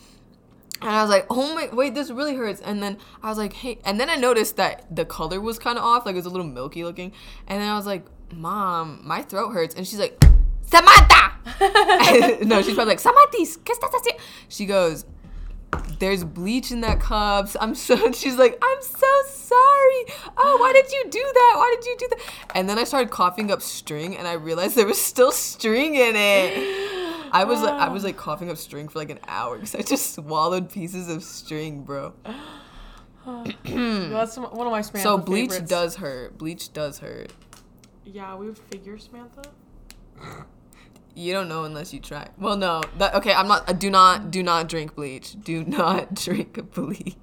And 0.81 0.90
I 0.90 1.02
was 1.02 1.11
like, 1.11 1.26
oh 1.28 1.55
my, 1.55 1.69
wait, 1.72 1.94
this 1.94 2.11
really 2.11 2.34
hurts. 2.37 2.61
And 2.61 2.82
then 2.82 2.96
I 3.22 3.28
was 3.28 3.37
like, 3.37 3.52
hey, 3.52 3.78
and 3.84 4.00
then 4.00 4.08
I 4.08 4.17
noticed 4.17 4.56
that 4.56 4.84
the 4.94 5.05
color 5.05 5.40
was 5.40 5.58
kind 5.58 5.76
of 5.76 5.84
off, 5.84 6.06
like 6.06 6.14
it 6.14 6.17
was 6.17 6.26
a 6.26 6.31
little 6.31 6.46
milky 6.46 6.84
looking. 6.84 7.12
And 7.46 7.61
then 7.61 7.69
I 7.69 7.76
was 7.76 7.87
like, 7.87 8.06
mom, 8.32 9.00
my 9.05 9.20
throat 9.23 9.50
hurts. 9.50 9.75
And 9.75 9.87
she's 9.87 9.99
like, 9.99 10.23
Samantha! 10.62 12.44
no, 12.44 12.62
she's 12.62 12.75
probably 12.75 12.94
like, 12.94 13.00
Samantis, 13.00 13.58
¿qué 13.58 13.75
estás 13.75 13.90
haciendo? 13.90 14.20
She 14.49 14.66
goes, 14.66 15.05
there's 15.99 16.25
bleach 16.25 16.70
in 16.70 16.81
that 16.81 17.00
cup. 17.00 17.49
I'm 17.61 17.75
so, 17.75 18.12
she's 18.12 18.37
like, 18.37 18.58
I'm 18.62 18.82
so. 18.82 19.06
Oh, 20.37 20.57
why 20.59 20.73
did 20.73 20.91
you 20.91 21.05
do 21.11 21.31
that? 21.35 21.53
Why 21.57 21.77
did 21.77 21.87
you 21.87 21.97
do 21.99 22.09
that? 22.11 22.21
And 22.55 22.69
then 22.69 22.79
I 22.79 22.85
started 22.85 23.11
coughing 23.11 23.51
up 23.51 23.62
string 23.62 24.17
and 24.17 24.27
I 24.27 24.35
realized 24.35 24.77
there 24.77 24.87
was 24.87 25.01
still 25.01 25.33
string 25.33 25.95
in 25.95 26.15
it. 26.17 27.31
I 27.33 27.45
was 27.45 27.62
like, 27.62 27.75
I 27.75 27.89
was 27.89 28.03
like 28.05 28.17
coughing 28.17 28.51
up 28.51 28.57
string 28.57 28.89
for 28.89 28.99
like 28.99 29.11
an 29.11 29.21
hour 29.29 29.57
because 29.57 29.75
I 29.75 29.83
just 29.83 30.15
swallowed 30.15 30.71
pieces 30.71 31.09
of 31.09 31.23
string, 31.23 31.83
bro. 31.85 32.12
That's 33.25 34.37
one 34.37 34.67
of 34.67 34.73
my 34.73 34.81
Samantha 34.81 35.00
so 35.00 35.19
bleach 35.19 35.50
favorites. 35.50 35.71
does 35.71 35.97
hurt. 35.97 36.38
Bleach 36.38 36.73
does 36.73 36.99
hurt. 36.99 37.33
Yeah, 38.05 38.35
we 38.37 38.47
would 38.47 38.59
figure 38.59 38.99
Samantha. 38.99 39.43
You 41.14 41.33
don't 41.33 41.49
know 41.49 41.64
unless 41.64 41.93
you 41.93 42.00
try. 42.00 42.29
Well, 42.38 42.57
no. 42.57 42.83
That, 42.99 43.14
okay, 43.17 43.33
I'm 43.33 43.47
not. 43.49 43.69
Uh, 43.69 43.73
do 43.73 43.90
not. 43.90 44.31
Do 44.31 44.43
not 44.43 44.69
drink 44.69 44.95
bleach. 44.95 45.37
Do 45.43 45.64
not 45.64 46.14
drink 46.25 46.73
bleach. 46.73 47.17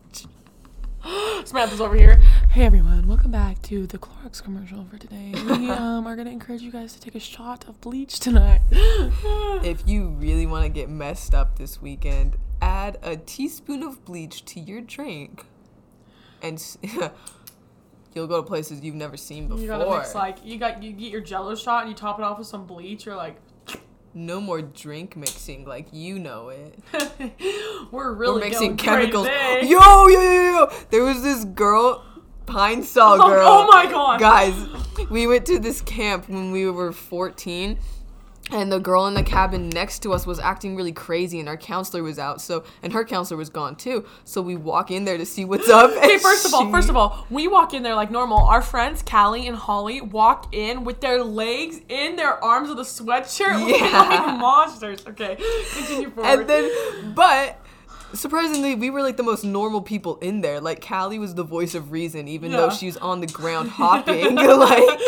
Samantha's 1.45 1.81
over 1.81 1.95
here. 1.95 2.21
Hey 2.49 2.65
everyone, 2.65 3.07
welcome 3.07 3.31
back 3.31 3.61
to 3.63 3.85
the 3.87 3.97
Clorox 3.97 4.41
commercial 4.43 4.85
for 4.85 4.97
today. 4.97 5.33
We 5.45 5.69
um, 5.69 6.07
are 6.07 6.15
gonna 6.15 6.31
encourage 6.31 6.61
you 6.61 6.71
guys 6.71 6.93
to 6.93 6.99
take 6.99 7.15
a 7.15 7.19
shot 7.19 7.67
of 7.67 7.79
bleach 7.81 8.19
tonight. 8.19 8.61
If 9.63 9.87
you 9.87 10.09
really 10.09 10.45
want 10.45 10.63
to 10.63 10.69
get 10.69 10.89
messed 10.89 11.33
up 11.33 11.57
this 11.57 11.81
weekend, 11.81 12.37
add 12.61 12.97
a 13.01 13.17
teaspoon 13.17 13.83
of 13.83 14.03
bleach 14.05 14.45
to 14.45 14.59
your 14.59 14.81
drink, 14.81 15.45
and 16.41 16.63
you'll 18.13 18.27
go 18.27 18.41
to 18.41 18.47
places 18.47 18.81
you've 18.81 18.95
never 18.95 19.17
seen 19.17 19.47
before. 19.47 19.61
you 19.61 19.67
gotta 19.67 19.89
mix 19.89 20.15
like 20.15 20.37
you 20.43 20.57
got 20.57 20.81
you 20.81 20.93
get 20.93 21.11
your 21.11 21.21
Jello 21.21 21.55
shot 21.55 21.81
and 21.81 21.91
you 21.91 21.95
top 21.95 22.19
it 22.19 22.23
off 22.23 22.37
with 22.37 22.47
some 22.47 22.65
bleach. 22.65 23.05
You're 23.05 23.15
like, 23.15 23.39
no 24.17 24.41
more 24.41 24.61
drink 24.61 25.15
mixing, 25.15 25.65
like 25.65 25.87
you 25.91 26.19
know 26.19 26.49
it. 26.49 26.77
we're 27.91 28.11
really 28.13 28.41
We're 28.41 28.49
mixing 28.49 28.75
chemicals. 28.77 29.27
Yo, 29.27 30.07
yo, 30.07 30.07
yo, 30.07 30.51
yo! 30.51 30.69
There 30.89 31.03
was 31.03 31.21
this 31.21 31.45
girl, 31.45 32.03
Pine 32.45 32.81
Sol 32.83 33.13
Oh, 33.21 33.27
girl. 33.29 33.47
oh 33.47 33.67
my 33.67 33.85
God. 33.85 34.19
Guys, 34.19 34.55
we 35.09 35.27
went 35.27 35.45
to 35.45 35.59
this 35.59 35.81
camp 35.81 36.27
when 36.27 36.51
we 36.51 36.69
were 36.69 36.91
14. 36.91 37.77
And 38.49 38.71
the 38.71 38.79
girl 38.79 39.07
in 39.07 39.13
the 39.13 39.23
cabin 39.23 39.67
next 39.69 39.99
to 40.03 40.13
us 40.13 40.25
was 40.25 40.39
acting 40.39 40.77
really 40.77 40.93
crazy, 40.93 41.39
and 41.41 41.49
our 41.49 41.57
counselor 41.57 42.01
was 42.01 42.17
out. 42.17 42.39
So, 42.39 42.63
and 42.81 42.93
her 42.93 43.03
counselor 43.03 43.37
was 43.37 43.49
gone 43.49 43.75
too. 43.75 44.05
So 44.23 44.41
we 44.41 44.55
walk 44.55 44.89
in 44.89 45.03
there 45.03 45.17
to 45.17 45.25
see 45.25 45.43
what's 45.43 45.67
up. 45.69 45.91
Okay, 45.97 46.17
first 46.17 46.45
of 46.45 46.53
all, 46.53 46.71
first 46.71 46.87
of 46.89 46.95
all, 46.95 47.25
we 47.29 47.47
walk 47.49 47.73
in 47.73 47.83
there 47.83 47.95
like 47.95 48.09
normal. 48.09 48.39
Our 48.39 48.61
friends 48.61 49.01
Callie 49.01 49.47
and 49.47 49.57
Holly 49.57 49.99
walk 49.99 50.55
in 50.55 50.85
with 50.85 51.01
their 51.01 51.21
legs 51.23 51.81
in 51.89 52.15
their 52.15 52.41
arms 52.41 52.69
with 52.69 52.79
a 52.79 52.83
sweatshirt, 52.83 53.67
Yeah. 53.79 54.01
like 54.03 54.39
monsters. 54.39 55.05
Okay, 55.05 55.35
continue 55.75 56.09
forward. 56.11 56.29
and 56.39 56.49
then, 56.49 57.13
but 57.13 57.59
surprisingly, 58.13 58.75
we 58.75 58.89
were 58.89 59.01
like 59.01 59.17
the 59.17 59.23
most 59.23 59.43
normal 59.43 59.81
people 59.81 60.17
in 60.19 60.39
there. 60.39 60.61
Like 60.61 60.85
Callie 60.87 61.19
was 61.19 61.35
the 61.35 61.43
voice 61.43 61.75
of 61.75 61.91
reason, 61.91 62.27
even 62.29 62.51
though 62.51 62.69
she 62.69 62.85
was 62.85 62.95
on 62.97 63.19
the 63.19 63.27
ground 63.27 63.69
hopping. 63.71 64.35
like, 64.35 64.99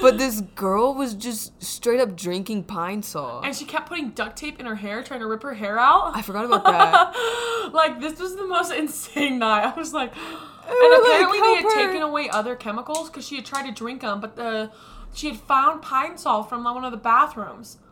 but 0.00 0.18
this 0.18 0.40
girl 0.40 0.94
was 0.94 1.14
just 1.14 1.62
straight 1.62 2.00
up 2.00 2.16
drinking 2.16 2.64
pine 2.64 3.02
sol. 3.02 3.42
And 3.42 3.54
she 3.54 3.64
kept 3.64 3.88
putting 3.88 4.10
duct 4.10 4.36
tape 4.36 4.60
in 4.60 4.66
her 4.66 4.74
hair, 4.76 5.02
trying 5.02 5.20
to 5.20 5.26
rip 5.26 5.42
her 5.42 5.54
hair 5.54 5.78
out. 5.78 6.16
I 6.16 6.22
forgot 6.22 6.44
about 6.44 6.64
that. 6.64 7.70
like 7.72 8.00
this 8.00 8.18
was 8.18 8.36
the 8.36 8.46
most 8.46 8.72
insane 8.76 9.38
night. 9.38 9.64
I 9.64 9.78
was 9.78 9.92
like, 9.92 10.12
and 10.16 10.92
like, 10.92 11.00
apparently 11.00 11.40
they 11.40 11.54
had 11.56 11.64
her." 11.64 11.86
taken 11.86 12.02
away 12.02 12.28
other 12.30 12.54
chemicals 12.54 13.08
because 13.10 13.26
she 13.26 13.36
had 13.36 13.44
tried 13.44 13.66
to 13.66 13.72
drink 13.72 14.02
them, 14.02 14.20
but 14.20 14.36
the 14.36 14.70
she 15.14 15.28
had 15.28 15.38
found 15.38 15.82
pine 15.82 16.18
sol 16.18 16.42
from 16.42 16.64
one 16.64 16.84
of 16.84 16.92
the 16.92 16.98
bathrooms. 16.98 17.78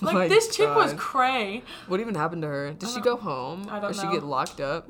Like 0.00 0.14
my 0.14 0.28
this 0.28 0.54
chick 0.56 0.74
was 0.74 0.94
cray. 0.96 1.64
What 1.86 2.00
even 2.00 2.14
happened 2.14 2.42
to 2.42 2.48
her? 2.48 2.72
Did 2.72 2.88
she 2.88 3.00
go 3.00 3.16
home? 3.16 3.66
I 3.68 3.80
don't 3.80 3.90
or 3.90 3.92
did 3.92 4.00
she 4.00 4.08
get 4.08 4.22
locked 4.22 4.60
up? 4.60 4.88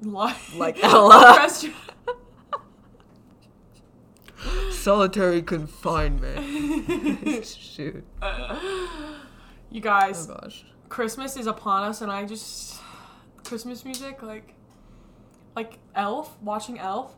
Like, 0.00 0.36
Like 0.54 0.84
Ella. 0.84 1.48
Solitary 4.72 5.42
confinement. 5.42 7.46
Shoot. 7.46 8.04
you 9.70 9.80
guys, 9.80 10.28
Oh 10.28 10.34
gosh. 10.34 10.64
Christmas 10.88 11.36
is 11.36 11.46
upon 11.46 11.84
us, 11.84 12.02
and 12.02 12.10
I 12.10 12.24
just 12.24 12.80
Christmas 13.44 13.84
music 13.84 14.22
like 14.22 14.54
like 15.56 15.78
Elf, 15.94 16.36
watching 16.40 16.78
Elf. 16.78 17.14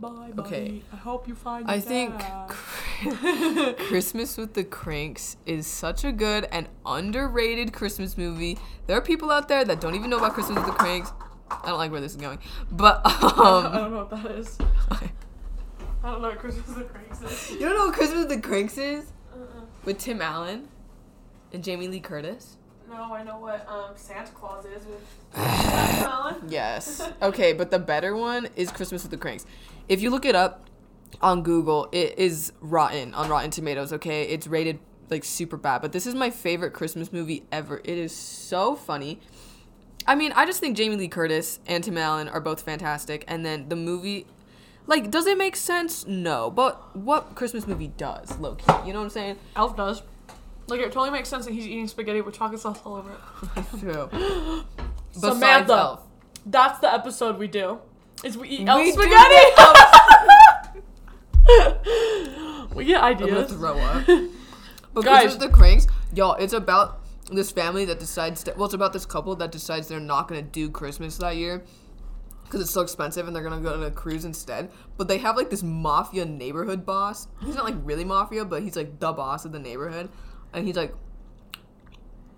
Bye, 0.00 0.30
bye. 0.32 0.44
Okay. 0.44 0.82
I 0.92 0.96
hope 0.96 1.26
you 1.26 1.34
find. 1.34 1.68
I 1.68 1.80
think. 1.80 2.14
Christmas 3.88 4.36
with 4.36 4.54
the 4.54 4.62
Cranks 4.62 5.36
is 5.44 5.66
such 5.66 6.04
a 6.04 6.12
good 6.12 6.46
and 6.52 6.68
underrated 6.86 7.72
Christmas 7.72 8.16
movie. 8.16 8.58
There 8.86 8.96
are 8.96 9.00
people 9.00 9.30
out 9.30 9.48
there 9.48 9.64
that 9.64 9.80
don't 9.80 9.96
even 9.96 10.10
know 10.10 10.18
about 10.18 10.34
Christmas 10.34 10.58
with 10.58 10.66
the 10.66 10.72
Cranks. 10.72 11.12
I 11.50 11.68
don't 11.68 11.78
like 11.78 11.90
where 11.90 12.00
this 12.00 12.12
is 12.12 12.20
going, 12.20 12.38
but 12.70 13.00
I 13.04 13.62
um, 13.64 13.72
don't 13.72 13.90
know 13.90 13.96
what 13.96 14.10
that 14.10 14.30
is. 14.32 14.58
I 16.02 16.12
don't 16.12 16.22
know 16.22 16.28
what 16.28 16.38
Christmas 16.38 16.66
with 16.68 16.78
the 16.78 16.84
Cranks 16.84 17.22
is. 17.22 17.50
you 17.52 17.60
don't 17.60 17.74
know 17.76 17.86
what 17.86 17.94
Christmas 17.94 18.20
with 18.26 18.28
the 18.28 18.40
Cranks 18.40 18.78
is 18.78 19.12
Uh-uh. 19.34 19.62
with 19.84 19.98
Tim 19.98 20.22
Allen 20.22 20.68
and 21.52 21.62
Jamie 21.64 21.88
Lee 21.88 22.00
Curtis. 22.00 22.56
No, 22.88 23.12
I 23.12 23.22
know 23.22 23.38
what 23.38 23.66
um, 23.68 23.90
Santa 23.96 24.30
Claus 24.32 24.64
is 24.64 24.84
with 24.86 25.02
Allen. 25.36 26.36
Yes. 26.48 27.02
Okay, 27.22 27.52
but 27.52 27.70
the 27.70 27.78
better 27.78 28.16
one 28.16 28.48
is 28.56 28.70
Christmas 28.70 29.02
with 29.02 29.10
the 29.10 29.16
Cranks. 29.18 29.44
If 29.88 30.00
you 30.00 30.10
look 30.10 30.24
it 30.24 30.34
up 30.34 30.68
on 31.20 31.42
Google, 31.42 31.88
it 31.92 32.18
is 32.18 32.52
rotten 32.60 33.12
on 33.14 33.28
Rotten 33.28 33.50
Tomatoes, 33.50 33.92
okay? 33.94 34.22
It's 34.24 34.46
rated 34.46 34.78
like 35.10 35.24
super 35.24 35.56
bad, 35.56 35.82
but 35.82 35.92
this 35.92 36.06
is 36.06 36.14
my 36.14 36.30
favorite 36.30 36.72
Christmas 36.74 37.12
movie 37.12 37.42
ever. 37.50 37.78
It 37.78 37.98
is 37.98 38.14
so 38.14 38.74
funny. 38.76 39.20
I 40.06 40.14
mean, 40.14 40.32
I 40.32 40.46
just 40.46 40.60
think 40.60 40.76
Jamie 40.76 40.96
Lee 40.96 41.08
Curtis 41.08 41.58
and 41.66 41.82
Tim 41.82 41.98
Allen 41.98 42.28
are 42.28 42.40
both 42.40 42.60
fantastic, 42.62 43.24
and 43.26 43.44
then 43.44 43.68
the 43.68 43.76
movie 43.76 44.26
like 44.88 45.10
does 45.10 45.26
it 45.26 45.38
make 45.38 45.54
sense? 45.54 46.06
No. 46.06 46.50
But 46.50 46.96
what 46.96 47.34
Christmas 47.36 47.66
movie 47.66 47.92
does, 47.96 48.38
low 48.38 48.54
key. 48.54 48.64
You 48.86 48.94
know 48.94 49.00
what 49.00 49.04
I'm 49.04 49.10
saying? 49.10 49.36
Elf 49.54 49.76
does. 49.76 50.02
Like 50.66 50.80
it 50.80 50.86
totally 50.86 51.10
makes 51.10 51.28
sense 51.28 51.44
that 51.44 51.52
he's 51.52 51.66
eating 51.66 51.86
spaghetti 51.86 52.22
with 52.22 52.34
chocolate 52.34 52.60
sauce 52.60 52.80
all 52.84 52.96
over 52.96 53.12
it. 53.12 53.18
True. 53.80 54.08
Besides 55.12 55.34
Samantha. 55.34 55.72
Elf. 55.72 56.00
That's 56.46 56.78
the 56.80 56.92
episode 56.92 57.38
we 57.38 57.48
do. 57.48 57.78
Is 58.24 58.36
we 58.36 58.48
eat 58.48 58.60
We 58.60 58.66
elf 58.66 58.82
do 58.82 58.92
spaghetti. 58.92 59.44
we 62.74 62.84
get 62.86 63.02
ideas. 63.02 63.28
I'm 63.28 63.34
gonna 63.34 63.48
throw 63.48 63.78
up. 63.78 64.06
But 64.94 65.04
Guys. 65.04 65.36
The 65.36 65.50
Cranks, 65.50 65.86
y'all, 66.14 66.34
it's 66.36 66.54
about 66.54 67.00
this 67.30 67.50
family 67.52 67.84
that 67.84 68.00
decides 68.00 68.42
to, 68.44 68.54
well, 68.56 68.64
it's 68.64 68.74
about 68.74 68.94
this 68.94 69.04
couple 69.04 69.36
that 69.36 69.52
decides 69.52 69.86
they're 69.86 70.00
not 70.00 70.28
gonna 70.28 70.42
do 70.42 70.70
Christmas 70.70 71.18
that 71.18 71.36
year 71.36 71.62
because 72.48 72.62
it's 72.62 72.70
so 72.70 72.80
expensive 72.80 73.26
and 73.26 73.36
they're 73.36 73.42
gonna 73.42 73.60
go 73.60 73.74
on 73.74 73.82
a 73.82 73.90
cruise 73.90 74.24
instead. 74.24 74.70
But 74.96 75.06
they 75.06 75.18
have 75.18 75.36
like 75.36 75.50
this 75.50 75.62
mafia 75.62 76.24
neighborhood 76.24 76.86
boss. 76.86 77.28
He's 77.44 77.54
not 77.54 77.64
like 77.64 77.76
really 77.82 78.04
mafia, 78.04 78.44
but 78.44 78.62
he's 78.62 78.74
like 78.74 78.98
the 78.98 79.12
boss 79.12 79.44
of 79.44 79.52
the 79.52 79.58
neighborhood, 79.58 80.08
and 80.52 80.66
he's 80.66 80.76
like, 80.76 80.94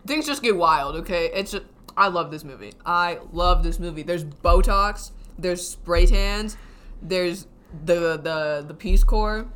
things 0.07 0.26
just 0.26 0.43
get 0.43 0.57
wild. 0.57 0.97
Okay, 0.97 1.31
it's 1.33 1.52
just, 1.52 1.64
I 1.97 2.09
love 2.09 2.31
this 2.31 2.43
movie. 2.43 2.73
I 2.85 3.19
love 3.33 3.62
this 3.62 3.79
movie. 3.79 4.02
There's 4.02 4.25
Botox. 4.25 5.12
There's 5.38 5.67
spray 5.67 6.07
tans. 6.07 6.57
There's 7.00 7.47
the 7.85 8.17
the 8.17 8.64
the 8.67 8.75
Peace 8.75 9.05
Corps. 9.05 9.47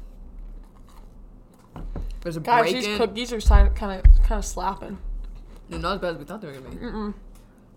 There's 2.20 2.36
a 2.36 2.40
Guys, 2.40 2.72
break 2.72 2.84
these 2.84 2.96
cookies 2.96 3.32
are 3.32 3.40
kind 3.40 3.68
of 3.68 3.74
kind 3.74 4.38
of 4.38 4.44
slapping. 4.44 4.98
They're 5.68 5.80
not 5.80 5.96
as 5.96 6.00
bad 6.00 6.12
as 6.12 6.18
we 6.18 6.24
thought 6.24 6.40
they 6.40 6.46
were 6.46 6.54
gonna 6.54 6.70
be. 6.70 6.76
Mm-mm. 6.76 7.14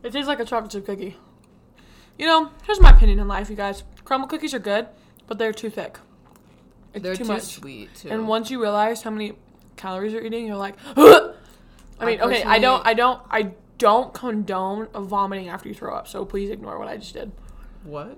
It 0.04 0.14
tastes 0.14 0.28
like 0.28 0.40
a 0.40 0.46
chocolate 0.46 0.72
chip 0.72 0.86
cookie. 0.86 1.18
You 2.18 2.26
know, 2.26 2.50
here's 2.64 2.80
my 2.80 2.92
opinion 2.92 3.20
in 3.20 3.28
life, 3.28 3.50
you 3.50 3.56
guys. 3.56 3.84
Crumbl 4.06 4.28
cookies 4.30 4.54
are 4.54 4.60
good, 4.60 4.88
but 5.28 5.38
they're 5.38 5.54
too 5.54 5.70
thick. 5.70 5.98
It's 6.94 7.04
They're 7.04 7.16
too, 7.16 7.26
too, 7.26 7.28
much. 7.34 7.44
sweet 7.44 7.94
too. 7.96 8.10
And 8.10 8.28
once 8.28 8.50
you 8.50 8.62
realize 8.62 9.04
how 9.04 9.12
many 9.12 9.34
calories 9.76 10.14
you're 10.14 10.24
eating, 10.26 10.48
you're 10.48 10.56
like, 10.56 10.76
I 10.98 12.06
mean, 12.06 12.22
okay, 12.22 12.44
I 12.44 12.60
don't, 12.60 12.86
I 12.86 12.94
don't, 12.94 13.22
I 13.30 13.52
don't 13.78 14.14
condone 14.14 14.88
vomiting 14.96 15.50
after 15.50 15.68
you 15.70 15.76
throw 15.76 15.94
up. 15.96 16.08
So 16.08 16.26
please 16.26 16.50
ignore 16.50 16.80
what 16.80 16.88
I 16.88 16.98
just 16.98 17.14
did. 17.14 17.32
what? 17.84 18.18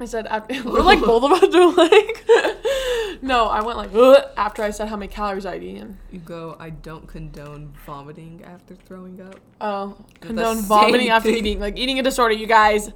I 0.00 0.04
said 0.06 0.26
after, 0.26 0.62
we're 0.68 0.82
like 0.82 1.00
both 1.00 1.22
of 1.24 1.32
us 1.32 1.54
are 1.54 1.72
like, 1.72 2.26
no, 3.22 3.46
I 3.46 3.62
went 3.62 3.78
like 3.78 3.90
"Ugh," 3.94 4.24
after 4.36 4.62
I 4.62 4.70
said 4.70 4.88
how 4.88 4.96
many 4.96 5.10
calories 5.10 5.46
I'd 5.46 5.62
eaten. 5.62 5.98
You 6.10 6.18
go. 6.18 6.56
I 6.58 6.70
don't 6.70 7.06
condone 7.06 7.72
vomiting 7.86 8.42
after 8.44 8.74
throwing 8.74 9.20
up. 9.20 9.38
Oh, 9.60 9.96
the 10.20 10.26
condone 10.26 10.62
vomiting 10.62 11.08
after 11.10 11.28
thing. 11.30 11.38
eating, 11.38 11.60
like 11.60 11.76
eating 11.78 11.98
a 11.98 12.02
disorder, 12.02 12.34
you 12.34 12.46
guys. 12.46 12.90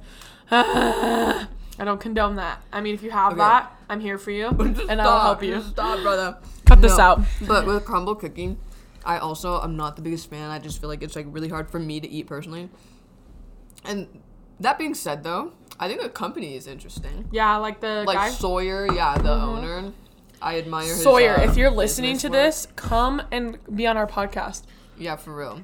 I 0.51 1.47
don't 1.85 1.99
condone 2.01 2.35
that. 2.35 2.61
I 2.73 2.81
mean, 2.81 2.93
if 2.95 3.03
you 3.03 3.11
have 3.11 3.31
Okay. 3.33 3.39
that, 3.39 3.71
I'm 3.89 4.01
here 4.01 4.17
for 4.17 4.31
you, 4.31 4.51
Just 4.51 4.89
and 4.89 5.01
I'll 5.01 5.19
help 5.21 5.41
you. 5.43 5.55
just 5.55 5.69
Stop, 5.69 6.01
brother. 6.01 6.37
Cut 6.65 6.81
this 6.81 6.99
out. 6.99 7.21
But 7.47 7.65
with 7.65 7.85
Crumbl 7.85 8.19
cooking, 8.19 8.57
I 9.05 9.17
also 9.19 9.61
am 9.61 9.77
not 9.77 9.95
the 9.95 10.01
biggest 10.01 10.29
fan. 10.29 10.49
I 10.51 10.59
just 10.59 10.81
feel 10.81 10.89
like 10.89 11.01
it's 11.01 11.15
like 11.15 11.25
really 11.29 11.47
hard 11.49 11.69
for 11.71 11.79
me 11.79 11.99
to 12.01 12.07
eat 12.09 12.27
personally. 12.27 12.69
And 13.85 14.07
that 14.59 14.77
being 14.77 14.93
said, 14.93 15.23
though, 15.23 15.51
I 15.79 15.87
think 15.87 16.01
the 16.01 16.09
company 16.09 16.55
is 16.55 16.67
interesting. 16.67 17.27
Yeah, 17.31 17.55
like 17.57 17.79
the 17.79 18.03
Like 18.05 18.17
guy 18.17 18.29
Sawyer, 18.31 18.87
yeah, 18.93 19.17
the 19.17 19.29
Mhm. 19.29 19.43
owner. 19.57 19.91
I 20.41 20.57
admire 20.57 20.85
his, 20.87 21.01
Sawyer. 21.03 21.37
uh, 21.37 21.43
if 21.43 21.57
you're 21.57 21.69
listening 21.71 22.17
to 22.19 22.27
work. 22.27 22.33
this, 22.33 22.67
come 22.75 23.21
and 23.31 23.57
be 23.75 23.85
on 23.87 23.97
our 23.97 24.07
podcast. 24.07 24.63
yeah, 24.97 25.15
for 25.15 25.33
real. 25.35 25.61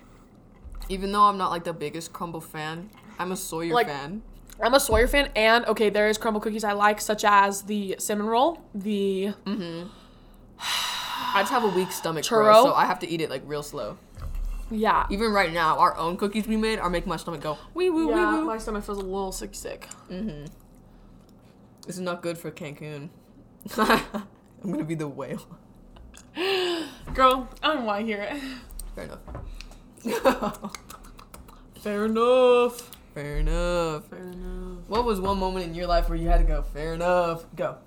Even 0.90 1.12
though 1.12 1.24
I'm 1.24 1.38
not 1.38 1.50
like 1.52 1.64
the 1.66 1.74
biggest 1.74 2.14
Crumbl 2.14 2.42
fan, 2.44 2.90
I'm 3.20 3.32
a 3.32 3.38
Sawyer 3.38 3.74
Like- 3.74 3.88
fan. 3.88 4.22
I'm 4.62 4.74
a 4.74 4.80
Sawyer 4.80 5.08
fan, 5.08 5.30
and 5.36 5.66
okay, 5.66 5.90
there 5.90 6.08
is 6.08 6.18
Crumbl 6.18 6.42
cookies 6.42 6.64
I 6.64 6.72
like, 6.72 7.02
such 7.02 7.26
as 7.26 7.64
the 7.64 7.96
cinnamon 8.00 8.28
roll, 8.32 8.62
the 8.74 9.34
Mm-hmm. 9.46 9.88
I 11.36 11.42
just 11.42 11.52
have 11.52 11.64
a 11.66 11.68
weak 11.70 11.92
stomach, 11.92 12.26
bro, 12.30 12.64
so 12.64 12.74
I 12.74 12.86
have 12.86 13.00
to 13.00 13.08
eat 13.10 13.20
it 13.20 13.30
like 13.30 13.42
real 13.46 13.64
slow. 13.64 13.98
Yeah, 14.72 15.06
Even 15.10 15.32
right 15.32 15.54
now, 15.54 15.78
our 15.78 15.96
own 15.98 16.18
cookies 16.18 16.48
we 16.48 16.58
made 16.58 16.80
are 16.80 16.90
making 16.90 17.10
my 17.10 17.18
stomach 17.18 17.42
go 17.42 17.58
wee 17.74 17.90
woo 17.90 18.10
yeah. 18.10 18.32
wee 18.32 18.40
woo. 18.40 18.46
My 18.46 18.58
stomach 18.58 18.84
feels 18.84 18.98
a 18.98 19.02
little 19.02 19.32
sick, 19.32 19.54
sick. 19.54 19.88
Mm-hmm. 20.10 20.46
This 21.86 21.96
is 21.96 22.02
not 22.02 22.22
good 22.22 22.38
for 22.38 22.50
Cancun. 22.50 23.10
I'm 23.78 24.72
gonna 24.72 24.84
be 24.84 24.96
the 24.96 25.08
whale. 25.08 25.46
Girl, 27.14 27.48
I 27.62 27.74
don't 27.74 27.86
want 27.86 28.02
to 28.02 28.06
hear 28.06 28.22
it. 28.22 28.42
Fair 28.96 29.06
enough. 29.06 29.20
Fair 31.82 32.06
enough. 32.06 32.92
Fair 33.14 33.38
enough. 33.38 34.08
Fair 34.10 34.28
enough. 34.28 34.88
What 34.88 35.06
was 35.06 35.20
one 35.20 35.38
moment 35.38 35.68
in 35.68 35.76
your 35.76 35.88
life 35.88 36.10
where 36.10 36.18
you 36.18 36.28
had 36.28 36.40
to 36.40 36.44
go? 36.44 36.64
Fair 36.64 36.96
enough. 36.96 37.46
Go. 37.56 37.78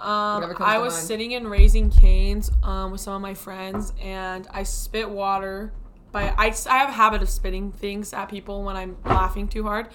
Um, 0.00 0.54
I 0.60 0.78
was 0.78 0.94
mind. 0.94 1.06
sitting 1.06 1.32
in 1.32 1.46
Raising 1.48 1.90
Cane's 1.90 2.50
um, 2.62 2.92
with 2.92 3.00
some 3.00 3.14
of 3.14 3.20
my 3.20 3.34
friends, 3.34 3.92
and 4.00 4.46
I 4.50 4.62
spit 4.62 5.10
water. 5.10 5.72
By 6.12 6.28
I, 6.38 6.54
I 6.68 6.78
have 6.78 6.88
a 6.88 6.92
habit 6.92 7.20
of 7.22 7.28
spitting 7.28 7.72
things 7.72 8.12
at 8.12 8.28
people 8.28 8.62
when 8.62 8.76
I'm 8.76 8.96
laughing 9.04 9.48
too 9.48 9.64
hard, 9.64 9.88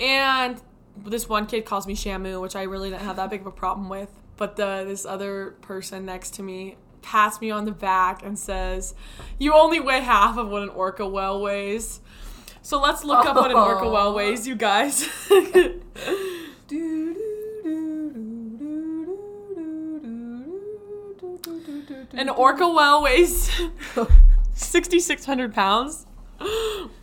and 0.00 0.60
this 0.96 1.28
one 1.28 1.46
kid 1.46 1.64
calls 1.64 1.86
me 1.86 1.94
Shamu, 1.94 2.40
which 2.40 2.54
I 2.54 2.62
really 2.64 2.90
didn't 2.90 3.02
have 3.02 3.16
that 3.16 3.30
big 3.30 3.40
of 3.40 3.46
a 3.46 3.52
problem 3.52 3.88
with. 3.88 4.10
But 4.36 4.56
the 4.56 4.84
this 4.86 5.06
other 5.06 5.52
person 5.62 6.04
next 6.04 6.34
to 6.34 6.42
me 6.42 6.76
pats 7.00 7.40
me 7.40 7.50
on 7.50 7.64
the 7.64 7.72
back 7.72 8.22
and 8.22 8.38
says, 8.38 8.94
"You 9.38 9.54
only 9.54 9.80
weigh 9.80 10.00
half 10.00 10.36
of 10.36 10.48
what 10.48 10.62
an 10.62 10.68
orca 10.68 11.08
whale 11.08 11.40
weighs." 11.40 12.00
So 12.62 12.80
let's 12.80 13.02
look 13.02 13.26
up 13.26 13.34
what 13.34 13.50
an 13.50 13.56
orca 13.56 13.88
whale 13.90 14.14
weighs, 14.14 14.46
you 14.46 14.54
guys. 14.54 15.08
An 22.14 22.28
orca 22.28 22.68
whale 22.68 23.02
weighs 23.02 23.50
6,600 24.54 25.54
pounds 25.54 26.06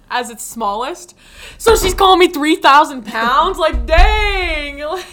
as 0.10 0.30
its 0.30 0.44
smallest. 0.44 1.16
So 1.58 1.76
she's 1.76 1.94
calling 1.94 2.20
me 2.20 2.28
3,000 2.30 3.06
pounds? 3.06 3.58
Like, 3.58 3.86
dang! 3.86 4.80
Like, 4.90 5.06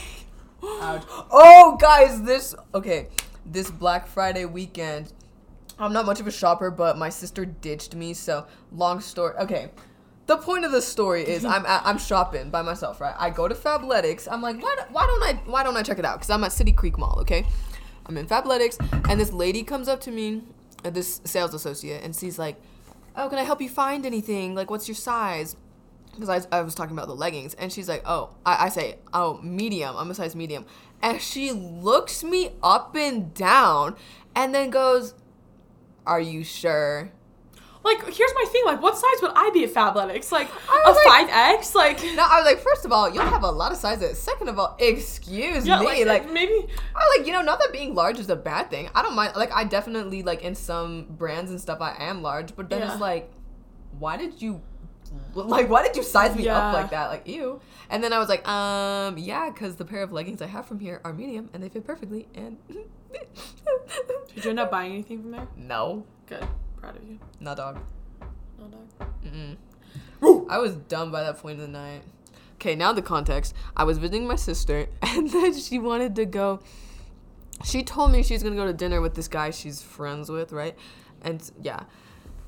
Ouch. 0.82 1.04
Oh, 1.30 1.76
guys, 1.80 2.22
this 2.22 2.54
okay. 2.74 3.08
This 3.44 3.70
Black 3.70 4.08
Friday 4.08 4.46
weekend, 4.46 5.12
I'm 5.78 5.92
not 5.92 6.06
much 6.06 6.18
of 6.18 6.26
a 6.26 6.32
shopper, 6.32 6.70
but 6.72 6.98
my 6.98 7.08
sister 7.08 7.44
ditched 7.44 7.94
me. 7.94 8.14
So 8.14 8.46
long 8.72 9.00
story. 9.00 9.34
Okay, 9.36 9.70
the 10.26 10.38
point 10.38 10.64
of 10.64 10.72
the 10.72 10.82
story 10.82 11.22
is 11.22 11.44
I'm 11.44 11.64
I'm 11.66 11.98
shopping 11.98 12.50
by 12.50 12.62
myself, 12.62 13.00
right? 13.00 13.14
I 13.16 13.30
go 13.30 13.46
to 13.46 13.54
Fabletics. 13.54 14.26
I'm 14.28 14.42
like, 14.42 14.60
why, 14.60 14.76
why 14.90 15.06
don't 15.06 15.22
I 15.22 15.40
why 15.48 15.62
don't 15.62 15.76
I 15.76 15.82
check 15.82 16.00
it 16.00 16.04
out? 16.04 16.16
Because 16.16 16.30
I'm 16.30 16.42
at 16.42 16.52
City 16.52 16.72
Creek 16.72 16.98
Mall, 16.98 17.18
okay? 17.20 17.46
I'm 18.08 18.16
in 18.16 18.26
Fabletics, 18.26 18.78
and 19.08 19.18
this 19.20 19.32
lady 19.32 19.62
comes 19.62 19.88
up 19.88 20.00
to 20.02 20.10
me, 20.10 20.42
uh, 20.84 20.90
this 20.90 21.20
sales 21.24 21.54
associate, 21.54 22.04
and 22.04 22.14
she's 22.14 22.38
like, 22.38 22.60
"Oh, 23.16 23.28
can 23.28 23.38
I 23.38 23.42
help 23.42 23.60
you 23.60 23.68
find 23.68 24.06
anything? 24.06 24.54
Like, 24.54 24.70
what's 24.70 24.86
your 24.88 24.94
size?" 24.94 25.56
Because 26.14 26.46
I, 26.50 26.56
I 26.56 26.62
was 26.62 26.74
talking 26.74 26.96
about 26.96 27.08
the 27.08 27.14
leggings, 27.16 27.54
and 27.54 27.72
she's 27.72 27.88
like, 27.88 28.02
"Oh," 28.06 28.30
I, 28.44 28.66
I 28.66 28.68
say, 28.68 28.98
"Oh, 29.12 29.40
medium. 29.42 29.96
I'm 29.96 30.10
a 30.10 30.14
size 30.14 30.36
medium," 30.36 30.66
and 31.02 31.20
she 31.20 31.50
looks 31.52 32.22
me 32.22 32.52
up 32.62 32.94
and 32.94 33.34
down, 33.34 33.96
and 34.34 34.54
then 34.54 34.70
goes, 34.70 35.14
"Are 36.06 36.20
you 36.20 36.44
sure?" 36.44 37.10
Like, 37.86 38.02
here's 38.14 38.32
my 38.34 38.44
thing. 38.50 38.62
Like, 38.66 38.82
what 38.82 38.96
size 38.96 39.22
would 39.22 39.30
I 39.34 39.50
be 39.54 39.62
at 39.64 39.72
Fabletics? 39.72 40.32
Like, 40.32 40.48
a 40.50 40.90
like- 40.90 41.28
5X? 41.30 41.74
Like, 41.74 42.02
No, 42.16 42.24
I 42.28 42.40
was 42.40 42.44
like, 42.44 42.58
first 42.58 42.84
of 42.84 42.90
all, 42.92 43.08
you'll 43.08 43.22
have 43.24 43.44
a 43.44 43.50
lot 43.50 43.70
of 43.70 43.78
sizes. 43.78 44.18
Second 44.18 44.48
of 44.48 44.58
all, 44.58 44.76
excuse 44.80 45.66
yeah, 45.66 45.78
me, 45.80 45.86
like, 46.04 46.06
like, 46.24 46.32
maybe. 46.32 46.66
I 46.94 47.16
like 47.16 47.26
you 47.26 47.32
know, 47.32 47.42
not 47.42 47.60
that 47.60 47.72
being 47.72 47.94
large 47.94 48.18
is 48.18 48.28
a 48.28 48.36
bad 48.36 48.70
thing. 48.70 48.90
I 48.94 49.02
don't 49.02 49.14
mind. 49.14 49.36
Like, 49.36 49.52
I 49.52 49.64
definitely 49.64 50.22
like 50.24 50.42
in 50.42 50.54
some 50.56 51.06
brands 51.10 51.50
and 51.50 51.60
stuff, 51.60 51.80
I 51.80 51.94
am 52.00 52.22
large, 52.22 52.56
but 52.56 52.68
then 52.68 52.80
Yeah. 52.80 52.92
it's 52.92 53.00
like, 53.00 53.30
why 53.98 54.16
did 54.16 54.42
you, 54.42 54.60
like, 55.34 55.68
why 55.70 55.82
did 55.86 55.94
you 55.96 56.02
size 56.02 56.34
me 56.34 56.44
Yeah. 56.44 56.58
up 56.58 56.74
like 56.74 56.90
that? 56.90 57.08
Like, 57.08 57.26
ew. 57.28 57.60
And 57.88 58.02
then 58.02 58.12
I 58.12 58.18
was 58.18 58.28
like, 58.28 58.46
um, 58.48 59.16
yeah, 59.16 59.48
because 59.50 59.76
the 59.76 59.84
pair 59.84 60.02
of 60.02 60.10
leggings 60.12 60.42
I 60.42 60.46
have 60.48 60.66
from 60.66 60.80
here 60.80 61.00
are 61.04 61.12
medium 61.12 61.50
and 61.54 61.62
they 61.62 61.68
fit 61.68 61.84
perfectly. 61.86 62.26
And 62.34 62.56
Did 64.34 64.44
you 64.44 64.50
end 64.50 64.58
up 64.60 64.70
buying 64.72 64.92
anything 64.92 65.22
from 65.22 65.30
there? 65.30 65.46
no, 65.56 66.04
Good. 66.26 66.44
Proud 66.86 67.02
of 67.02 67.08
you. 67.08 67.18
not 67.40 67.56
dog. 67.56 67.80
No 68.60 68.66
dog. 68.66 69.10
Mm-mm. 69.24 70.46
I 70.48 70.58
was 70.58 70.76
dumb 70.76 71.10
by 71.10 71.24
that 71.24 71.38
point 71.38 71.58
of 71.58 71.66
the 71.66 71.72
night. 71.72 72.02
Okay, 72.54 72.76
now 72.76 72.92
the 72.92 73.02
context. 73.02 73.54
I 73.76 73.82
was 73.82 73.98
visiting 73.98 74.28
my 74.28 74.36
sister, 74.36 74.86
and 75.02 75.28
then 75.28 75.52
she 75.58 75.80
wanted 75.80 76.14
to 76.14 76.26
go. 76.26 76.60
She 77.64 77.82
told 77.82 78.12
me 78.12 78.22
she's 78.22 78.44
gonna 78.44 78.54
go 78.54 78.66
to 78.66 78.72
dinner 78.72 79.00
with 79.00 79.16
this 79.16 79.26
guy 79.26 79.50
she's 79.50 79.82
friends 79.82 80.30
with, 80.30 80.52
right? 80.52 80.76
And 81.22 81.50
yeah, 81.60 81.80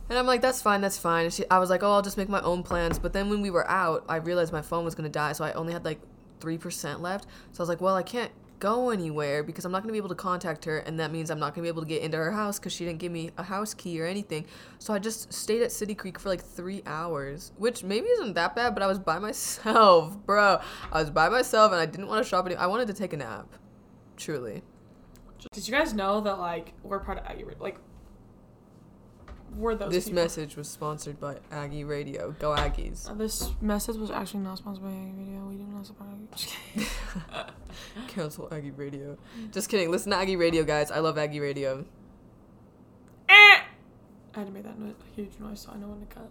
and 0.09 0.17
I'm 0.17 0.27
like, 0.27 0.41
that's 0.41 0.63
fine, 0.63 0.83
that's 0.83 0.99
fine. 0.99 1.31
She, 1.31 1.45
I 1.51 1.59
was 1.59 1.69
like, 1.69 1.83
oh, 1.83 1.91
I'll 1.91 2.03
just 2.03 2.17
make 2.17 2.29
my 2.29 2.41
own 2.43 2.63
plans. 2.63 3.01
But 3.01 3.13
then 3.13 3.31
when 3.31 3.43
we 3.43 3.51
were 3.51 3.69
out, 3.69 4.05
I 4.09 4.17
realized 4.17 4.53
my 4.53 4.63
phone 4.63 4.85
was 4.85 4.95
gonna 4.95 5.09
die, 5.09 5.33
so 5.33 5.43
I 5.43 5.53
only 5.55 5.73
had 5.73 5.85
like 5.85 5.99
three 6.39 6.59
percent 6.59 7.03
left. 7.03 7.25
So 7.51 7.61
I 7.61 7.63
was 7.63 7.69
like, 7.69 7.81
well, 7.81 7.97
I 7.97 8.05
can't 8.05 8.31
go 8.59 8.91
anywhere 8.91 9.43
because 9.43 9.65
I'm 9.65 9.73
not 9.73 9.83
gonna 9.83 9.93
be 9.93 9.99
able 9.99 10.09
to 10.09 10.15
contact 10.15 10.65
her, 10.65 10.79
and 10.79 10.99
that 11.01 11.11
means 11.11 11.31
I'm 11.31 11.39
not 11.39 11.55
gonna 11.55 11.63
be 11.63 11.69
able 11.69 11.83
to 11.83 11.89
get 11.89 12.03
into 12.03 12.17
her 12.17 12.33
house 12.33 12.59
because 12.59 12.73
she 12.73 12.85
didn't 12.85 12.99
give 12.99 13.13
me 13.13 13.31
a 13.37 13.43
house 13.43 13.75
key 13.75 14.01
or 14.01 14.07
anything. 14.07 14.47
So 14.79 14.93
I 14.95 14.99
just 14.99 15.33
stayed 15.33 15.63
at 15.63 15.73
City 15.73 15.95
Creek 15.95 16.19
for 16.19 16.29
like 16.29 16.43
three 16.43 16.83
hours, 16.87 17.53
which 17.57 17.85
maybe 17.85 18.07
isn't 18.09 18.35
that 18.35 18.55
bad, 18.55 18.75
but 18.75 18.83
I 18.83 18.87
was 18.87 18.99
by 18.99 19.19
myself, 19.29 20.17
bro. 20.27 20.61
I 20.93 21.01
was 21.01 21.11
by 21.11 21.29
myself, 21.29 21.73
and 21.73 21.81
I 21.81 21.87
didn't 21.87 22.09
want 22.09 22.23
to 22.25 22.29
shop 22.29 22.47
any. 22.47 22.57
I 22.57 22.67
wanted 22.67 22.89
to 22.89 22.95
take 22.95 23.13
a 23.13 23.17
nap, 23.17 23.47
truly. 24.17 24.63
Did 25.53 25.67
you 25.67 25.73
guys 25.73 25.95
know 25.95 26.21
that, 26.21 26.39
like, 26.39 26.75
we're 26.83 26.99
part 26.99 27.19
of 27.19 27.61
Like, 27.61 27.79
we're 29.57 29.75
those 29.75 29.93
This 29.93 30.05
people. 30.07 30.23
message 30.23 30.57
was 30.57 30.69
sponsored 30.69 31.19
by 31.21 31.37
Aggie 31.51 31.85
Radio. 31.85 32.35
Go 32.39 32.55
Aggies. 32.55 33.11
Uh, 33.11 33.15
this 33.15 33.51
message 33.61 33.97
was 33.97 34.11
actually 34.11 34.41
not 34.41 34.59
sponsored 34.59 34.85
by 34.85 34.91
Aggie 34.91 35.13
Radio. 35.19 35.45
We 35.47 35.57
do 35.57 35.65
not 35.65 35.87
support 35.87 36.09
Aggie. 36.11 36.29
Just 36.37 36.55
kidding. 36.75 36.89
Cancel 38.09 38.49
Aggie 38.53 38.71
Radio. 38.73 39.17
Just 39.53 39.69
kidding. 39.69 39.91
Listen 39.91 40.11
to 40.13 40.19
Aggie 40.19 40.37
Radio, 40.37 40.65
guys. 40.65 40.91
I 40.91 40.99
love 41.01 41.19
Aggie 41.19 41.41
Radio. 41.41 41.85
Eh! 43.29 43.35
I 44.35 44.35
had 44.35 44.47
to 44.47 44.53
make 44.53 44.65
that 44.65 44.79
no- 44.79 44.95
huge 45.17 45.39
noise 45.41 45.61
so 45.61 45.71
I 45.73 45.77
know 45.79 45.89
when 45.89 46.01
to 46.01 46.07
cut. 46.07 46.31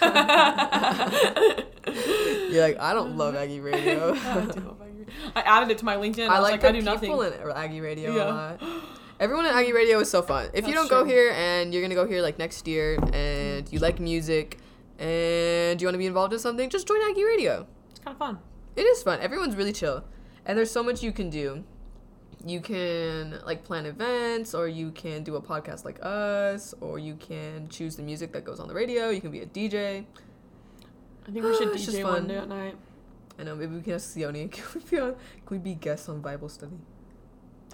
You're 2.50 2.62
like, 2.68 2.78
I 2.78 2.92
don't 2.92 3.16
love 3.16 3.34
Aggie 3.34 3.60
Radio. 3.70 4.12
I, 4.14 4.40
do 4.40 4.60
love 4.60 4.80
Aggie 4.82 4.98
Radio. 4.98 5.14
I 5.34 5.40
added 5.42 5.70
it 5.70 5.78
to 5.78 5.84
my 5.84 5.96
LinkedIn. 5.96 6.28
I, 6.28 6.36
I 6.36 6.38
like 6.40 6.52
like, 6.52 6.60
the 6.60 6.68
I 6.68 6.72
do 6.72 6.82
nothing. 6.82 7.10
people 7.10 7.22
in 7.22 7.32
Aggie 7.56 7.80
Radio 7.80 8.12
a 8.12 8.24
lot. 8.28 8.62
Everyone 9.20 9.46
at 9.46 9.54
Aggie 9.54 9.72
Radio 9.72 9.98
is 9.98 10.08
so 10.08 10.22
fun. 10.22 10.48
If 10.52 10.68
you 10.68 10.74
don't 10.74 10.88
go 10.88 11.04
here 11.04 11.32
and 11.32 11.74
you're 11.74 11.82
gonna 11.82 11.96
go 11.96 12.06
here 12.06 12.22
like 12.22 12.38
next 12.38 12.68
year 12.68 12.96
and 13.12 13.70
you 13.72 13.80
like 13.80 13.98
music 13.98 14.58
and 15.00 15.80
you 15.80 15.88
want 15.88 15.94
to 15.94 15.98
be 15.98 16.06
involved 16.06 16.32
in 16.32 16.38
something, 16.38 16.70
just 16.70 16.86
join 16.86 16.98
Aggie 17.02 17.24
Radio. 17.24 17.66
It's 17.90 17.98
kind 17.98 18.14
of 18.14 18.18
fun. 18.18 18.38
It 18.76 18.82
is 18.82 19.02
fun. 19.02 19.18
Everyone's 19.18 19.56
really 19.56 19.72
chill, 19.72 20.04
and 20.46 20.56
there's 20.56 20.70
so 20.70 20.84
much 20.84 21.02
you 21.02 21.10
can 21.10 21.30
do. 21.30 21.64
You 22.46 22.60
can 22.60 23.40
like 23.44 23.64
plan 23.64 23.86
events, 23.86 24.54
or 24.54 24.68
you 24.68 24.92
can 24.92 25.24
do 25.24 25.34
a 25.34 25.42
podcast 25.42 25.84
like 25.84 25.98
us, 26.00 26.72
or 26.80 27.00
you 27.00 27.16
can 27.16 27.68
choose 27.68 27.96
the 27.96 28.04
music 28.04 28.32
that 28.34 28.44
goes 28.44 28.60
on 28.60 28.68
the 28.68 28.74
radio. 28.74 29.10
You 29.10 29.20
can 29.20 29.32
be 29.32 29.40
a 29.40 29.46
DJ. 29.46 30.04
I 31.26 31.30
think 31.32 31.44
we 31.44 31.56
should 31.56 31.68
DJ 31.74 32.04
one 32.04 32.28
day 32.28 32.36
at 32.36 32.48
night. 32.48 32.76
I 33.36 33.42
know 33.42 33.56
maybe 33.56 33.74
we 33.74 33.82
can 33.82 33.94
ask 33.94 34.16
Sione. 34.16 34.48
Can 34.52 34.64
we 34.74 34.80
be 34.88 34.98
on? 35.00 35.14
Can 35.46 35.50
we 35.50 35.58
be 35.58 35.74
guests 35.74 36.08
on 36.08 36.20
Bible 36.20 36.48
study? 36.48 36.78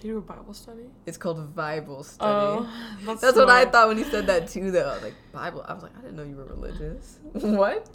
Do 0.01 0.09
you 0.09 0.15
do 0.15 0.19
a 0.19 0.23
Bible 0.23 0.55
study? 0.55 0.85
It's 1.07 1.17
called 1.17 1.55
Bible 1.55 1.99
oh, 1.99 2.03
study. 2.03 2.29
Oh, 2.29 2.97
that's, 3.07 3.21
That's 3.21 3.37
what 3.37 3.51
I 3.51 3.65
thought 3.65 3.89
when 3.89 3.99
you 3.99 4.05
said 4.05 4.27
that 4.27 4.49
too, 4.49 4.71
though. 4.71 4.99
Like 5.03 5.15
Bible, 5.33 5.65
I 5.67 5.73
was 5.73 5.83
like, 5.83 5.97
I 5.97 6.01
didn't 6.03 6.17
know 6.17 6.25
you 6.25 6.37
were 6.37 6.45
religious. 6.45 7.19
what? 7.33 7.89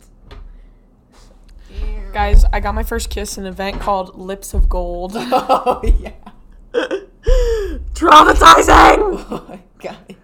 Guys, 2.13 2.45
I 2.51 2.59
got 2.59 2.73
my 2.73 2.81
first 2.81 3.09
kiss 3.11 3.37
in 3.37 3.45
an 3.45 3.53
event 3.53 3.79
called 3.79 4.17
Lips 4.17 4.53
of 4.53 4.67
Gold. 4.67 5.11
oh 5.15 5.81
yeah. 5.99 6.13
Traumatizing! 7.93 9.25
Oh 9.29 9.45
my 9.47 9.59
god. 9.77 10.15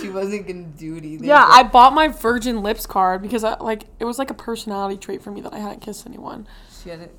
She 0.00 0.08
wasn't 0.08 0.48
gonna 0.48 0.64
do 0.64 0.96
it 0.96 1.04
either. 1.04 1.26
Yeah, 1.26 1.46
I 1.48 1.62
bought 1.62 1.92
my 1.92 2.08
virgin 2.08 2.62
lips 2.62 2.86
card 2.86 3.22
because 3.22 3.44
I 3.44 3.56
like 3.58 3.84
it 4.00 4.04
was 4.04 4.18
like 4.18 4.30
a 4.30 4.34
personality 4.34 4.96
trait 4.96 5.22
for 5.22 5.30
me 5.30 5.40
that 5.42 5.52
I 5.52 5.58
hadn't 5.58 5.80
kissed 5.80 6.06
anyone. 6.06 6.48
She 6.82 6.88
had 6.88 7.00
it. 7.00 7.14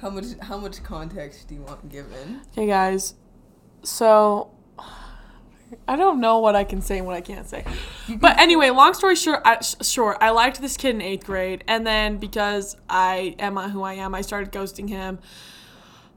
How 0.00 0.10
much? 0.10 0.24
How 0.42 0.56
much 0.56 0.82
context 0.82 1.48
do 1.48 1.54
you 1.54 1.62
want 1.62 1.88
given? 1.90 2.40
Okay, 2.52 2.66
guys. 2.66 3.14
So 3.82 4.50
I 5.86 5.96
don't 5.96 6.20
know 6.20 6.38
what 6.38 6.56
I 6.56 6.64
can 6.64 6.80
say 6.80 6.98
and 6.98 7.06
what 7.06 7.16
I 7.16 7.20
can't 7.20 7.48
say. 7.48 7.64
But 8.08 8.38
anyway, 8.38 8.70
long 8.70 8.94
story 8.94 9.14
short, 9.16 9.42
I, 9.44 9.60
sh- 9.60 9.76
short, 9.82 10.18
I 10.20 10.30
liked 10.30 10.60
this 10.60 10.76
kid 10.76 10.94
in 10.94 11.00
eighth 11.00 11.26
grade, 11.26 11.64
and 11.68 11.86
then 11.86 12.16
because 12.18 12.76
I 12.88 13.36
am 13.38 13.56
who 13.56 13.82
I 13.82 13.94
am, 13.94 14.14
I 14.14 14.22
started 14.22 14.52
ghosting 14.52 14.88
him. 14.88 15.18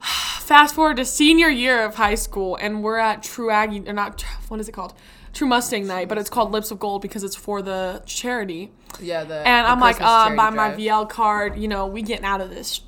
Fast 0.00 0.74
forward 0.74 0.96
to 0.98 1.04
senior 1.04 1.48
year 1.48 1.84
of 1.84 1.94
high 1.94 2.16
school, 2.16 2.56
and 2.56 2.82
we're 2.82 2.98
at 2.98 3.22
True 3.22 3.50
Aggie, 3.50 3.88
or 3.88 3.92
not, 3.92 4.22
what 4.48 4.60
is 4.60 4.68
it 4.68 4.72
called? 4.72 4.94
True 5.34 5.48
Mustang 5.48 5.86
Night, 5.86 6.08
but 6.08 6.16
it's 6.16 6.30
called 6.30 6.52
Lips 6.52 6.70
of 6.70 6.78
Gold 6.78 7.02
because 7.02 7.24
it's 7.24 7.36
for 7.36 7.60
the 7.60 8.02
charity. 8.06 8.70
Yeah, 9.00 9.24
the. 9.24 9.46
And 9.46 9.66
the 9.66 9.70
I'm 9.70 9.80
like, 9.80 9.96
Christmas 9.96 10.10
uh, 10.10 10.24
charity 10.24 10.36
buy 10.36 10.50
my. 10.50 10.70
VL 10.70 11.08
card. 11.08 11.58
You 11.58 11.68
know, 11.68 11.86
we 11.86 12.02
getting 12.02 12.24
out 12.24 12.40
of 12.40 12.50
this. 12.50 12.80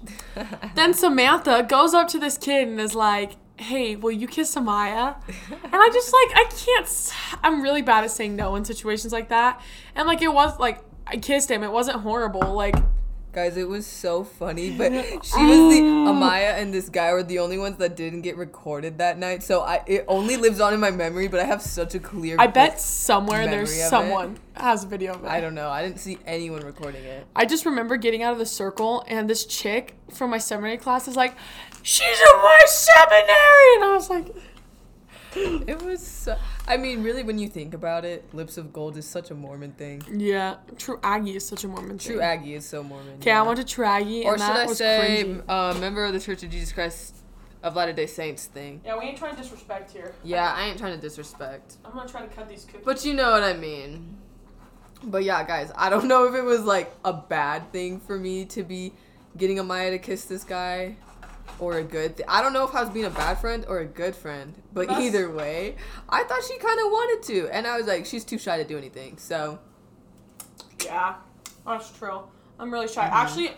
then 0.75 0.95
Samantha 0.95 1.67
goes 1.69 1.93
up 1.93 2.09
to 2.09 2.19
this 2.19 2.39
kid 2.39 2.69
and 2.69 2.81
is 2.81 2.95
like, 2.95 3.33
"Hey, 3.57 3.97
will 3.97 4.13
you 4.13 4.29
kiss 4.29 4.55
Amaya?" 4.55 5.17
and 5.49 5.75
I 5.75 5.91
just 5.93 6.13
like, 6.13 6.37
I 6.37 6.45
can't. 6.51 7.15
I'm 7.43 7.63
really 7.63 7.83
bad 7.83 8.05
at 8.05 8.13
saying 8.13 8.37
no 8.37 8.55
in 8.55 8.65
situations 8.65 9.13
like 9.13 9.29
that. 9.31 9.61
And 9.95 10.07
like, 10.07 10.23
it 10.23 10.33
was 10.33 10.59
like, 10.61 10.85
I 11.07 11.17
kissed 11.17 11.51
him. 11.51 11.65
It 11.65 11.73
wasn't 11.73 12.01
horrible. 12.01 12.55
Like, 12.55 12.77
Guys, 13.37 13.59
it 13.59 13.69
was 13.69 13.87
so 13.87 14.25
funny, 14.25 14.71
but 14.71 14.91
she 15.23 15.45
was 15.45 15.75
the 15.75 15.83
oh. 15.83 16.11
Amaya 16.11 16.57
and 16.57 16.73
this 16.73 16.89
guy 16.89 17.13
were 17.13 17.23
the 17.23 17.39
only 17.39 17.59
ones 17.59 17.77
that 17.77 17.95
didn't 17.95 18.23
get 18.23 18.39
recorded 18.39 18.97
that 18.97 19.19
night. 19.19 19.43
So 19.43 19.61
I 19.61 19.83
it 19.87 20.07
only 20.09 20.39
lives 20.39 20.59
on 20.59 20.73
in 20.73 20.81
my 20.81 20.91
memory, 20.91 21.29
but 21.29 21.41
I 21.41 21.45
have 21.45 21.61
such 21.61 21.95
a 21.95 21.99
clear. 21.99 22.37
I 22.39 22.47
bet 22.47 22.81
somewhere 22.81 23.45
there's 23.47 23.73
of 23.73 23.77
it. 23.77 23.89
someone 23.91 24.39
has 24.55 24.85
a 24.85 24.87
video 24.87 25.13
of 25.13 25.23
it. 25.23 25.29
I 25.29 25.43
don't 25.43 25.55
know. 25.55 25.69
I 25.69 25.83
didn't 25.83 26.01
see 26.01 26.17
anyone 26.25 26.63
recording 26.63 27.05
it. 27.05 27.27
I 27.37 27.45
just 27.45 27.67
remember 27.67 27.99
getting 27.99 28.23
out 28.23 28.33
of 28.33 28.39
the 28.39 28.47
circle 28.47 29.05
and 29.07 29.29
this 29.29 29.45
chick 29.45 29.97
from 30.11 30.31
my 30.31 30.39
seminary 30.39 30.79
class 30.79 31.07
is 31.07 31.15
like, 31.15 31.37
"She's 31.83 32.19
in 32.19 32.37
my 32.39 32.63
seminary," 32.65 33.75
and 33.75 33.85
I 33.85 33.91
was 33.93 34.09
like. 34.09 34.35
It 35.67 35.83
was. 35.83 36.05
So, 36.07 36.37
I 36.67 36.77
mean, 36.77 37.03
really, 37.03 37.23
when 37.23 37.39
you 37.39 37.49
think 37.49 37.75
about 37.75 38.05
it, 38.05 38.25
Lips 38.35 38.57
of 38.57 38.73
Gold 38.73 38.97
is 38.97 39.07
such 39.07 39.31
a 39.31 39.35
Mormon 39.35 39.73
thing. 39.73 40.03
Yeah, 40.11 40.57
True 40.79 40.99
Aggie 41.03 41.37
is 41.37 41.47
such 41.47 41.65
a 41.65 41.69
Mormon 41.69 41.99
True 41.99 42.17
thing. 42.17 42.25
Aggie 42.25 42.55
is 42.55 42.67
so 42.67 42.83
Mormon. 42.83 43.15
Okay, 43.17 43.33
I 43.33 43.43
went 43.43 43.59
to 43.59 43.65
True 43.65 43.85
Aggie, 43.85 44.25
Or 44.25 44.33
and 44.35 44.41
should 44.41 44.49
that 44.49 44.57
I 44.57 44.67
was 44.67 44.79
say, 44.79 45.25
cringy. 45.27 45.43
uh, 45.49 45.75
member 45.79 46.05
of 46.05 46.13
the 46.13 46.21
Church 46.21 46.43
of 46.43 46.51
Jesus 46.51 46.73
Christ 46.73 47.17
of 47.63 47.75
Latter 47.77 47.93
Day 47.93 48.07
Saints 48.07 48.47
thing? 48.47 48.81
Yeah, 48.85 48.99
we 48.99 49.05
ain't 49.07 49.19
trying 49.19 49.35
to 49.37 49.43
disrespect 49.43 49.91
here. 49.91 50.15
Yeah, 50.25 50.53
I 50.55 50.67
ain't 50.67 50.79
trying 50.79 50.95
to 50.95 51.01
disrespect. 51.01 51.77
I'm 51.85 51.93
gonna 51.93 52.09
try 52.09 52.23
to 52.23 52.29
cut 52.35 52.49
these 52.49 52.65
cookies. 52.65 52.83
But 52.85 53.05
you 53.05 53.13
know 53.15 53.33
what 53.33 53.43
I 53.43 53.55
mean. 53.55 54.17
But 55.03 55.25
yeah, 55.25 55.45
guys, 55.45 55.71
I 55.77 55.91
don't 55.91 56.07
know 56.09 56.27
if 56.27 56.35
it 56.35 56.43
was 56.45 56.61
like 56.63 56.95
a 57.05 57.13
bad 57.13 57.73
thing 57.73 58.01
for 58.01 58.19
me 58.19 58.45
to 58.47 58.63
be 58.63 58.93
getting 59.37 59.59
Amaya 59.59 59.91
to 59.91 59.99
kiss 59.99 60.25
this 60.25 60.45
guy 60.45 60.97
or 61.59 61.79
a 61.79 61.83
good 61.83 62.17
thing. 62.17 62.27
I 62.29 62.43
don't 62.43 62.53
know 62.53 62.67
if 62.67 62.75
I 62.75 62.81
was 62.83 62.91
being 62.91 63.07
a 63.07 63.11
bad 63.11 63.39
friend 63.39 63.65
or 63.69 63.79
a 63.81 63.87
good 63.87 64.15
friend. 64.15 64.55
But 64.73 64.89
That's- 64.89 65.05
either 65.05 65.31
way, 65.31 65.77
I 66.09 66.25
thought 66.25 66.43
she 66.45 66.59
kind 66.59 66.79
of 66.81 66.87
wanted 66.87 67.27
to. 67.29 67.49
And 67.49 67.67
I 67.67 67.77
was 67.79 67.87
like, 67.87 68.07
she's 68.07 68.25
too 68.25 68.39
shy 68.39 68.57
to 68.59 68.65
do 68.65 68.77
anything. 68.77 69.19
So, 69.19 69.59
yeah, 70.85 71.17
that's 71.67 71.91
true. 71.97 72.21
I'm 72.59 72.73
really 72.73 72.89
shy. 72.89 73.05
Mm-hmm. 73.05 73.15
Actually, 73.15 73.51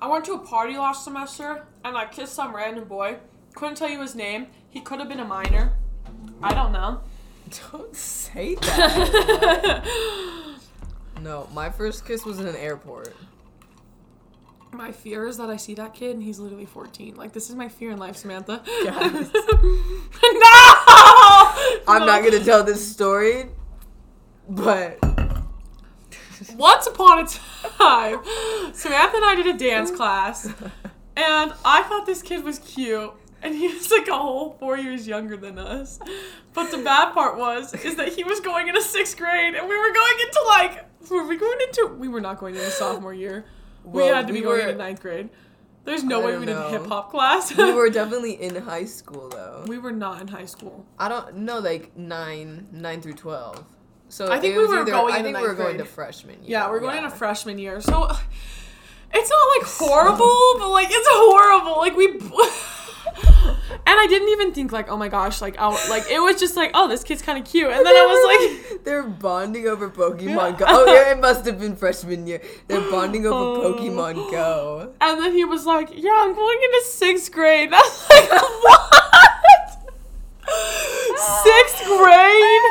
I 0.00 0.08
went 0.08 0.24
to 0.26 0.32
a 0.34 0.38
party 0.38 0.76
last 0.76 1.04
semester 1.04 1.66
and 1.84 1.96
I 1.96 2.06
kissed 2.06 2.34
some 2.34 2.54
random 2.54 2.84
boy. 2.84 3.16
Couldn't 3.54 3.76
tell 3.76 3.88
you 3.88 4.00
his 4.00 4.14
name. 4.14 4.46
He 4.68 4.80
could 4.80 5.00
have 5.00 5.08
been 5.08 5.20
a 5.20 5.24
minor. 5.24 5.72
I 6.42 6.54
don't 6.54 6.72
know. 6.72 7.00
don't 7.72 7.94
say 7.94 8.54
that. 8.54 9.84
No, 11.22 11.48
my 11.52 11.68
first 11.68 12.06
kiss 12.06 12.24
was 12.24 12.40
in 12.40 12.46
an 12.46 12.56
airport. 12.56 13.14
My 14.72 14.92
fear 14.92 15.26
is 15.26 15.36
that 15.38 15.50
I 15.50 15.56
see 15.56 15.74
that 15.74 15.94
kid 15.94 16.14
and 16.14 16.22
he's 16.22 16.38
literally 16.38 16.64
14. 16.64 17.16
Like 17.16 17.32
this 17.32 17.50
is 17.50 17.56
my 17.56 17.68
fear 17.68 17.90
in 17.90 17.98
life, 17.98 18.16
Samantha. 18.16 18.62
Guys. 18.84 19.30
no! 19.32 19.40
I'm 21.88 22.06
not 22.06 22.22
gonna 22.22 22.42
tell 22.44 22.62
this 22.64 22.86
story, 22.86 23.46
but 24.48 24.98
Once 26.56 26.86
upon 26.86 27.18
a 27.18 27.26
time, 27.26 28.20
Samantha 28.72 29.16
and 29.16 29.24
I 29.24 29.34
did 29.36 29.46
a 29.46 29.58
dance 29.58 29.90
class, 29.90 30.46
and 31.16 31.52
I 31.64 31.82
thought 31.82 32.06
this 32.06 32.22
kid 32.22 32.44
was 32.44 32.58
cute, 32.60 33.12
and 33.42 33.54
he 33.54 33.68
was 33.68 33.90
like 33.90 34.08
a 34.08 34.16
whole 34.16 34.56
four 34.58 34.78
years 34.78 35.06
younger 35.06 35.36
than 35.36 35.58
us. 35.58 35.98
But 36.54 36.70
the 36.70 36.78
bad 36.78 37.12
part 37.12 37.36
was 37.38 37.74
is 37.74 37.96
that 37.96 38.14
he 38.14 38.24
was 38.24 38.40
going 38.40 38.68
into 38.68 38.80
sixth 38.82 39.18
grade, 39.18 39.54
and 39.54 39.68
we 39.68 39.76
were 39.76 39.92
going 39.92 40.18
into 40.20 40.42
like 40.48 40.84
were 41.10 41.26
we 41.26 41.36
going 41.36 41.58
into 41.60 41.94
we 41.98 42.08
were 42.08 42.20
not 42.20 42.38
going 42.38 42.54
into 42.54 42.70
sophomore 42.70 43.14
year. 43.14 43.44
We 43.84 44.04
had 44.06 44.26
to 44.26 44.32
we 44.32 44.40
be 44.40 44.44
going 44.44 44.58
were- 44.62 44.68
into 44.68 44.78
ninth 44.78 45.00
grade. 45.00 45.28
There's 45.84 46.04
no 46.04 46.20
I 46.20 46.26
way 46.26 46.38
we 46.38 46.44
did 46.46 46.56
hip 46.70 46.86
hop 46.86 47.10
class. 47.10 47.56
we 47.56 47.72
were 47.72 47.88
definitely 48.00 48.40
in 48.40 48.54
high 48.54 48.84
school 48.84 49.30
though. 49.30 49.64
we 49.66 49.78
were 49.78 49.92
not 49.92 50.20
in 50.20 50.28
high 50.28 50.44
school. 50.44 50.84
I 50.98 51.08
don't 51.08 51.38
know, 51.38 51.58
like 51.58 51.96
nine, 51.96 52.68
nine 52.70 53.00
through 53.00 53.14
twelve. 53.14 53.64
So 54.10 54.30
I 54.30 54.38
think 54.40 54.56
we 54.56 54.66
were 54.66 54.80
either- 54.82 54.90
going 54.90 55.14
I 55.14 55.22
think 55.22 55.36
we 55.38 55.42
were 55.42 55.54
going 55.54 55.76
grade. 55.76 55.86
to 55.86 55.92
freshman 55.92 56.34
year. 56.42 56.50
Yeah, 56.50 56.70
we're 56.70 56.80
going 56.80 56.98
into 56.98 57.10
freshman 57.10 57.58
year. 57.58 57.80
So 57.80 57.92
it's 59.14 59.30
not 59.30 59.58
like 59.58 59.66
horrible, 59.66 60.58
but 60.58 60.68
like 60.70 60.88
it's 60.90 61.08
horrible. 61.10 61.78
Like 61.78 61.96
we 61.96 62.18
And 63.16 63.98
I 63.98 64.06
didn't 64.08 64.28
even 64.28 64.52
think 64.52 64.72
like, 64.72 64.90
oh 64.90 64.96
my 64.96 65.08
gosh, 65.08 65.40
like 65.40 65.56
oh 65.58 65.70
like 65.88 66.04
it 66.10 66.20
was 66.20 66.38
just 66.40 66.56
like, 66.56 66.70
oh 66.74 66.88
this 66.88 67.02
kid's 67.04 67.22
kinda 67.22 67.42
cute. 67.42 67.70
And 67.70 67.84
then 67.84 67.96
I 67.96 68.06
was 68.06 68.22
like 68.70 68.84
they're 68.84 69.02
bonding 69.02 69.66
over 69.66 69.88
Pokemon 69.90 70.58
Go. 70.58 70.64
Oh 70.68 70.84
yeah, 70.92 71.10
it 71.12 71.20
must 71.20 71.44
have 71.46 71.58
been 71.58 71.76
freshman 71.76 72.26
year. 72.26 72.40
They're 72.68 72.88
bonding 72.90 73.26
over 73.26 73.36
Oh. 73.66 73.74
Pokemon 73.74 74.30
Go. 74.30 74.92
and 75.00 75.20
then 75.20 75.32
he 75.32 75.44
was 75.44 75.66
like, 75.66 75.88
Yeah, 75.92 76.14
I'm 76.14 76.34
going 76.34 76.58
into 76.62 76.82
sixth 76.86 77.32
grade. 77.32 77.70
That's 77.72 78.10
like 78.10 78.30
what? 78.30 78.96
Sixth 81.44 81.84
grade? 81.86 82.62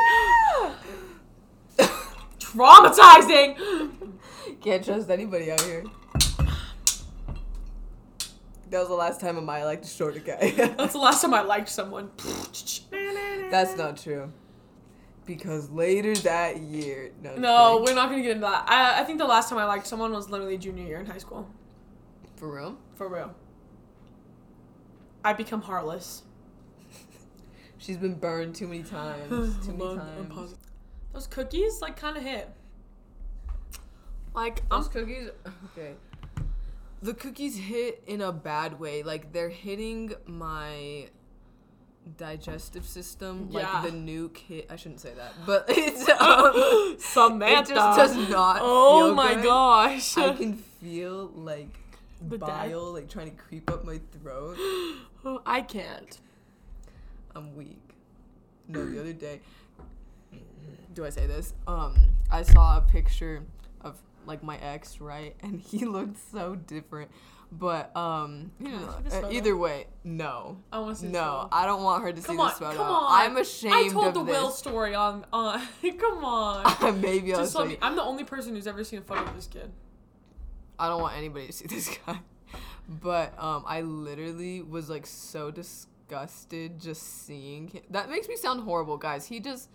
Traumatizing. 2.39 3.57
Can't 4.61 4.83
trust 4.83 5.09
anybody 5.09 5.51
out 5.51 5.61
here. 5.61 5.83
That 8.69 8.79
was 8.79 8.87
the 8.87 8.93
last 8.95 9.19
time 9.19 9.35
Amaya 9.35 9.65
liked 9.65 9.85
a 9.85 9.87
shorter 9.87 10.19
guy. 10.19 10.51
That's 10.77 10.93
the 10.93 10.99
last 10.99 11.21
time 11.21 11.33
I 11.33 11.41
liked 11.41 11.69
someone. 11.69 12.11
That's 13.51 13.75
not 13.75 13.97
true. 13.97 14.31
Because 15.25 15.69
later 15.69 16.15
that 16.17 16.57
year, 16.57 17.11
no. 17.21 17.35
No, 17.35 17.83
we're 17.85 17.95
not 17.95 18.09
gonna 18.09 18.21
get 18.21 18.31
into 18.31 18.41
that. 18.41 18.65
I, 18.67 19.01
I 19.01 19.03
think 19.03 19.19
the 19.19 19.25
last 19.25 19.49
time 19.49 19.57
I 19.57 19.65
liked 19.65 19.87
someone 19.87 20.11
was 20.11 20.29
literally 20.29 20.57
junior 20.57 20.83
year 20.85 20.99
in 20.99 21.05
high 21.05 21.17
school. 21.17 21.47
for 22.35 22.53
real. 22.53 22.77
For 22.95 23.07
real. 23.07 23.33
I 25.23 25.33
become 25.33 25.61
heartless. 25.61 26.23
She's 27.77 27.97
been 27.97 28.15
burned 28.15 28.55
too 28.55 28.67
many 28.67 28.83
times. 28.83 29.55
Too 29.65 29.73
many 29.73 29.91
I'm 29.91 30.29
times. 30.29 30.55
Those 31.13 31.27
cookies 31.27 31.81
like 31.81 31.97
kind 31.97 32.17
of 32.17 32.23
hit. 32.23 32.49
Like 34.33 34.61
I'm 34.71 34.81
Those 34.81 34.89
cookies, 34.89 35.29
okay. 35.71 35.93
The 37.01 37.13
cookies 37.13 37.57
hit 37.57 38.03
in 38.07 38.21
a 38.21 38.31
bad 38.31 38.79
way. 38.79 39.03
Like 39.03 39.31
they're 39.31 39.49
hitting 39.49 40.13
my 40.25 41.07
digestive 42.17 42.85
system. 42.85 43.47
Yeah. 43.51 43.81
Like 43.81 43.91
the 43.91 43.97
nuke 43.97 44.37
hit. 44.37 44.67
I 44.69 44.75
shouldn't 44.75 44.99
say 44.99 45.13
that, 45.15 45.33
but 45.45 45.65
it's 45.69 46.07
um, 46.09 46.95
Samantha. 46.99 47.71
It 47.71 47.75
just 47.75 47.97
does 47.97 48.29
not. 48.29 48.59
Oh 48.61 49.13
my 49.13 49.35
good. 49.35 49.43
gosh. 49.43 50.17
I 50.17 50.33
can 50.33 50.53
feel 50.55 51.31
like 51.35 51.69
The 52.27 52.37
bile 52.37 52.93
like 52.93 53.09
trying 53.09 53.31
to 53.31 53.37
creep 53.37 53.69
up 53.69 53.85
my 53.85 53.99
throat. 54.21 54.57
I 55.45 55.61
can't. 55.61 56.19
I'm 57.35 57.55
weak. 57.55 57.79
No, 58.67 58.85
the 58.85 58.99
other 58.99 59.13
day. 59.13 59.39
Do 60.93 61.05
I 61.05 61.09
say 61.09 61.27
this? 61.27 61.53
Um, 61.67 61.95
I 62.31 62.43
saw 62.43 62.77
a 62.77 62.81
picture 62.81 63.43
like 64.25 64.43
my 64.43 64.57
ex, 64.57 64.99
right? 65.01 65.35
And 65.43 65.59
he 65.59 65.85
looked 65.85 66.17
so 66.31 66.55
different. 66.55 67.11
But 67.51 67.95
um, 67.97 68.51
you 68.59 68.67
know, 68.69 68.77
see 68.77 69.03
this 69.05 69.13
uh, 69.13 69.21
photo? 69.21 69.31
either 69.35 69.57
way, 69.57 69.87
no, 70.03 70.57
I 70.71 70.79
want 70.79 70.97
to 70.97 71.01
see. 71.01 71.07
no. 71.11 71.47
I 71.51 71.65
don't 71.65 71.81
want 71.81 72.03
her 72.03 72.11
to 72.13 72.21
see 72.21 72.27
Come 72.27 72.39
on, 72.41 72.49
this 72.49 72.59
photo. 72.59 72.77
come 72.77 72.87
on. 72.91 73.21
I'm 73.21 73.37
ashamed 73.37 73.73
I 73.73 73.87
told 73.89 74.13
the 74.13 74.21
Will 74.21 74.51
story 74.51 74.93
on 74.93 75.25
on. 75.33 75.59
come 75.99 76.23
on. 76.23 77.01
Maybe 77.01 77.33
I'll 77.33 77.39
Just 77.39 77.53
show 77.53 77.63
you. 77.63 77.69
me. 77.69 77.77
I'm 77.81 77.95
the 77.95 78.03
only 78.03 78.23
person 78.23 78.53
who's 78.53 78.67
ever 78.67 78.83
seen 78.83 78.99
a 78.99 79.01
photo 79.01 79.23
of 79.23 79.35
this 79.35 79.47
kid. 79.47 79.71
I 80.77 80.89
don't 80.89 81.01
want 81.01 81.17
anybody 81.17 81.47
to 81.47 81.53
see 81.53 81.65
this 81.65 81.89
guy. 82.05 82.19
But 82.87 83.33
um, 83.41 83.63
I 83.67 83.81
literally 83.81 84.61
was 84.61 84.87
like 84.89 85.07
so 85.07 85.49
disgusted 85.49 86.79
just 86.79 87.25
seeing 87.25 87.67
him. 87.69 87.81
That 87.89 88.11
makes 88.11 88.27
me 88.27 88.35
sound 88.35 88.61
horrible, 88.61 88.97
guys. 88.97 89.25
He 89.25 89.39
just 89.39 89.69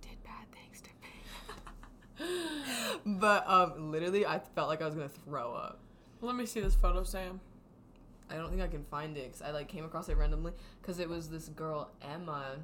did 0.00 0.20
bad 0.24 0.46
things 0.52 0.80
to 0.82 0.88
me. 1.02 1.08
But 3.06 3.48
um, 3.48 3.90
literally, 3.90 4.26
I 4.26 4.40
felt 4.54 4.68
like 4.68 4.82
I 4.82 4.86
was 4.86 4.94
gonna 4.94 5.08
throw 5.08 5.52
up. 5.52 5.80
Let 6.20 6.36
me 6.36 6.46
see 6.46 6.60
this 6.60 6.74
photo, 6.74 7.04
Sam. 7.04 7.40
I 8.30 8.36
don't 8.36 8.50
think 8.50 8.62
I 8.62 8.68
can 8.68 8.84
find 8.84 9.16
it 9.16 9.24
because 9.24 9.42
I 9.42 9.50
like 9.50 9.68
came 9.68 9.84
across 9.84 10.08
it 10.08 10.16
randomly 10.16 10.52
because 10.80 10.98
it 10.98 11.08
was 11.08 11.28
this 11.28 11.48
girl 11.48 11.90
Emma 12.02 12.56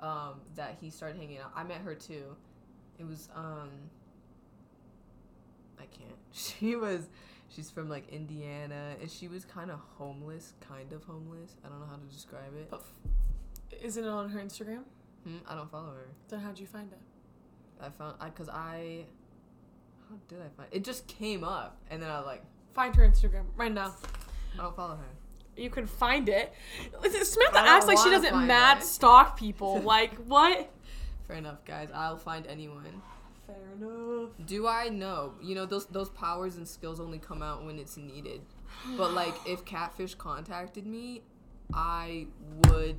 um, 0.00 0.40
that 0.56 0.76
he 0.80 0.90
started 0.90 1.18
hanging 1.18 1.38
out. 1.38 1.52
I 1.54 1.64
met 1.64 1.78
her 1.78 1.94
too. 1.94 2.36
It 2.98 3.06
was 3.06 3.28
um 3.34 3.70
I 5.78 5.86
can't. 5.86 6.10
She 6.32 6.76
was 6.76 7.08
she's 7.48 7.70
from 7.70 7.88
like 7.88 8.08
Indiana 8.10 8.94
and 9.00 9.10
she 9.10 9.28
was 9.28 9.44
kind 9.44 9.70
of 9.70 9.80
homeless, 9.96 10.52
kind 10.60 10.92
of 10.92 11.04
homeless. 11.04 11.56
I 11.64 11.68
don't 11.68 11.80
know 11.80 11.86
how 11.86 11.96
to 11.96 12.14
describe 12.14 12.54
it. 12.56 12.70
But 12.70 12.84
isn't 13.82 14.04
it 14.04 14.08
on 14.08 14.28
her 14.28 14.40
Instagram? 14.40 14.84
Hmm, 15.24 15.38
I 15.48 15.54
don't 15.54 15.70
follow 15.70 15.92
her. 15.92 16.08
Then 16.28 16.40
how'd 16.40 16.58
you 16.58 16.66
find 16.66 16.92
it? 16.92 16.98
I 17.82 17.90
found 17.90 18.16
I 18.20 18.30
cuz 18.30 18.48
I 18.48 19.04
how 20.08 20.16
did 20.28 20.38
I 20.40 20.48
find 20.56 20.68
it 20.72 20.84
just 20.84 21.06
came 21.06 21.44
up 21.44 21.78
and 21.90 22.02
then 22.02 22.10
I 22.10 22.18
was 22.18 22.26
like 22.26 22.42
Find 22.74 22.94
her 22.94 23.08
Instagram 23.08 23.44
right 23.56 23.72
now. 23.72 23.94
I 24.54 24.62
don't 24.62 24.76
follow 24.76 24.96
her. 24.96 25.04
You 25.56 25.70
can 25.70 25.86
find 25.86 26.28
it. 26.28 26.52
Samantha 27.02 27.58
acts 27.58 27.86
like 27.86 27.98
she 27.98 28.10
doesn't 28.10 28.46
mad 28.46 28.78
it. 28.78 28.84
stalk 28.84 29.36
people. 29.38 29.80
like 29.84 30.14
what? 30.26 30.70
Fair 31.26 31.36
enough, 31.36 31.64
guys. 31.64 31.88
I'll 31.92 32.16
find 32.16 32.46
anyone. 32.46 33.02
Fair 33.46 33.56
enough. 33.76 34.30
Do 34.46 34.66
I 34.66 34.88
know? 34.88 35.34
You 35.42 35.54
know 35.56 35.66
those 35.66 35.86
those 35.86 36.10
powers 36.10 36.56
and 36.56 36.66
skills 36.66 37.00
only 37.00 37.18
come 37.18 37.42
out 37.42 37.64
when 37.64 37.78
it's 37.78 37.96
needed. 37.96 38.42
But 38.96 39.12
like 39.12 39.34
if 39.46 39.64
Catfish 39.64 40.14
contacted 40.14 40.86
me, 40.86 41.22
I 41.74 42.28
would 42.68 42.96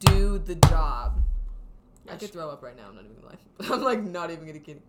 do 0.00 0.38
the 0.38 0.54
job. 0.54 1.22
I 2.08 2.16
could 2.16 2.30
throw 2.30 2.50
up 2.50 2.62
right 2.62 2.76
now. 2.76 2.84
I'm 2.88 2.96
not 2.96 3.04
even 3.04 3.16
gonna 3.16 3.28
lie. 3.28 3.74
I'm 3.74 3.82
like 3.82 4.02
not 4.02 4.30
even 4.30 4.46
gonna 4.46 4.58
kid. 4.58 4.82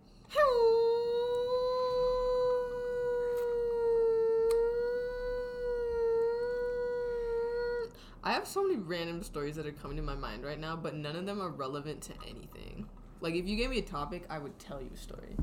I 8.22 8.32
have 8.32 8.46
so 8.46 8.66
many 8.66 8.80
random 8.80 9.22
stories 9.22 9.54
that 9.54 9.66
are 9.66 9.72
coming 9.72 9.96
to 9.98 10.02
my 10.02 10.16
mind 10.16 10.44
right 10.44 10.58
now, 10.58 10.74
but 10.74 10.96
none 10.96 11.14
of 11.14 11.26
them 11.26 11.40
are 11.40 11.48
relevant 11.48 12.02
to 12.02 12.12
anything. 12.28 12.88
Like 13.20 13.34
if 13.34 13.46
you 13.46 13.56
gave 13.56 13.70
me 13.70 13.78
a 13.78 13.82
topic, 13.82 14.24
I 14.28 14.38
would 14.38 14.58
tell 14.58 14.82
you 14.82 14.90
a 14.92 14.96
story. 14.96 15.36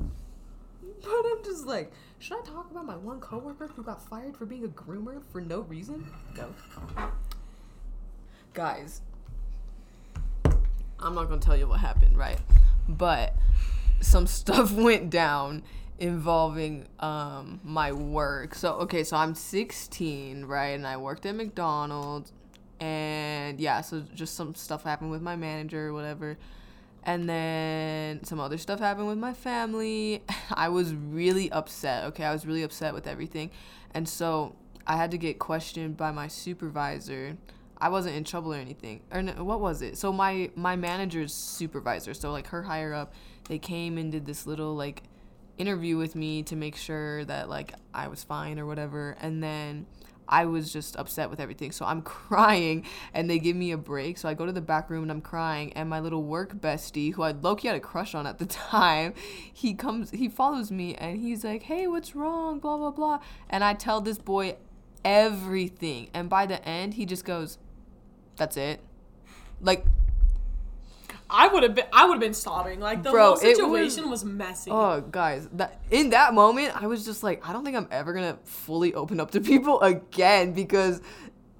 But 1.00 1.24
I'm 1.26 1.42
just 1.42 1.66
like, 1.66 1.92
should 2.18 2.38
I 2.38 2.42
talk 2.44 2.70
about 2.70 2.84
my 2.84 2.96
one 2.96 3.20
coworker 3.20 3.68
who 3.68 3.82
got 3.82 4.06
fired 4.06 4.36
for 4.36 4.44
being 4.44 4.64
a 4.64 4.68
groomer 4.68 5.22
for 5.32 5.40
no 5.40 5.60
reason? 5.60 6.06
No. 6.36 6.54
Guys, 8.52 9.00
I'm 11.00 11.14
not 11.14 11.28
gonna 11.28 11.40
tell 11.40 11.56
you 11.56 11.68
what 11.68 11.80
happened, 11.80 12.16
right? 12.16 12.38
But 12.88 13.34
some 14.00 14.26
stuff 14.40 14.72
went 14.72 15.10
down 15.10 15.62
involving 15.98 16.86
um 17.00 17.60
my 17.62 17.92
work. 17.92 18.54
So 18.54 18.74
okay, 18.74 19.04
so 19.04 19.16
I'm 19.16 19.34
16, 19.34 20.44
right? 20.44 20.68
And 20.68 20.86
I 20.86 20.96
worked 20.96 21.26
at 21.26 21.34
McDonald's 21.34 22.32
and 22.80 23.60
yeah, 23.60 23.80
so 23.80 24.02
just 24.14 24.34
some 24.34 24.54
stuff 24.54 24.82
happened 24.84 25.10
with 25.10 25.22
my 25.22 25.36
manager 25.36 25.88
or 25.88 25.92
whatever. 25.92 26.36
And 27.04 27.28
then 27.28 28.24
some 28.24 28.40
other 28.40 28.58
stuff 28.58 28.80
happened 28.80 29.08
with 29.08 29.18
my 29.18 29.34
family. 29.34 30.22
I 30.50 30.68
was 30.68 30.94
really 30.94 31.50
upset. 31.52 32.04
Okay, 32.04 32.24
I 32.24 32.32
was 32.32 32.46
really 32.46 32.62
upset 32.62 32.94
with 32.94 33.06
everything. 33.06 33.50
And 33.92 34.08
so 34.08 34.56
I 34.86 34.96
had 34.96 35.10
to 35.12 35.18
get 35.18 35.38
questioned 35.38 35.96
by 35.96 36.10
my 36.10 36.28
supervisor. 36.28 37.36
I 37.84 37.90
wasn't 37.90 38.16
in 38.16 38.24
trouble 38.24 38.54
or 38.54 38.56
anything. 38.56 39.02
Or 39.12 39.20
no, 39.20 39.44
what 39.44 39.60
was 39.60 39.82
it? 39.82 39.98
So 39.98 40.10
my 40.10 40.48
my 40.56 40.74
manager's 40.74 41.34
supervisor, 41.34 42.14
so 42.14 42.32
like 42.32 42.46
her 42.46 42.62
higher 42.62 42.94
up, 42.94 43.12
they 43.46 43.58
came 43.58 43.98
and 43.98 44.10
did 44.10 44.24
this 44.24 44.46
little 44.46 44.74
like 44.74 45.02
interview 45.58 45.98
with 45.98 46.16
me 46.16 46.42
to 46.44 46.56
make 46.56 46.76
sure 46.76 47.26
that 47.26 47.50
like 47.50 47.74
I 47.92 48.08
was 48.08 48.24
fine 48.24 48.58
or 48.58 48.64
whatever. 48.64 49.18
And 49.20 49.42
then 49.42 49.84
I 50.26 50.46
was 50.46 50.72
just 50.72 50.96
upset 50.96 51.28
with 51.28 51.40
everything. 51.40 51.72
So 51.72 51.84
I'm 51.84 52.00
crying 52.30 52.86
and 53.12 53.28
they 53.28 53.38
give 53.38 53.54
me 53.54 53.72
a 53.72 53.76
break. 53.76 54.16
So 54.16 54.30
I 54.30 54.32
go 54.32 54.46
to 54.46 54.52
the 54.52 54.62
back 54.62 54.88
room 54.88 55.02
and 55.02 55.12
I'm 55.12 55.20
crying. 55.20 55.70
And 55.74 55.90
my 55.90 56.00
little 56.00 56.22
work 56.22 56.54
bestie, 56.54 57.12
who 57.12 57.20
I 57.20 57.32
low 57.32 57.54
key 57.54 57.68
had 57.68 57.76
a 57.76 57.80
crush 57.80 58.14
on 58.14 58.26
at 58.26 58.38
the 58.38 58.46
time, 58.70 59.12
he 59.52 59.74
comes, 59.74 60.10
he 60.10 60.30
follows 60.30 60.70
me 60.70 60.94
and 60.94 61.20
he's 61.20 61.44
like, 61.44 61.64
hey, 61.64 61.86
what's 61.86 62.16
wrong? 62.16 62.60
Blah, 62.60 62.78
blah, 62.78 62.92
blah. 62.92 63.18
And 63.50 63.62
I 63.62 63.74
tell 63.74 64.00
this 64.00 64.16
boy 64.16 64.56
everything. 65.04 66.08
And 66.14 66.30
by 66.30 66.46
the 66.46 66.66
end, 66.66 66.94
he 66.94 67.04
just 67.04 67.26
goes, 67.26 67.58
that's 68.36 68.56
it. 68.56 68.80
Like, 69.60 69.84
I 71.30 71.48
would 71.48 71.62
have 71.62 71.74
been. 71.74 71.86
I 71.92 72.04
would 72.04 72.14
have 72.14 72.20
been 72.20 72.34
sobbing. 72.34 72.80
Like 72.80 73.02
the 73.02 73.10
Bro, 73.10 73.26
whole 73.28 73.36
situation 73.36 74.10
was- 74.10 74.24
was, 74.24 74.32
messy. 74.32 74.70
Oh, 74.70 75.00
guys, 75.00 75.48
that 75.54 75.80
in 75.90 76.10
that 76.10 76.34
moment, 76.34 76.80
I 76.80 76.86
was 76.86 77.04
just 77.04 77.22
like, 77.22 77.46
I 77.48 77.52
don't 77.52 77.64
think 77.64 77.76
I'm 77.76 77.88
ever 77.90 78.12
gonna 78.12 78.38
fully 78.44 78.94
open 78.94 79.20
up 79.20 79.30
to 79.32 79.40
people 79.40 79.80
again 79.82 80.52
because 80.52 81.00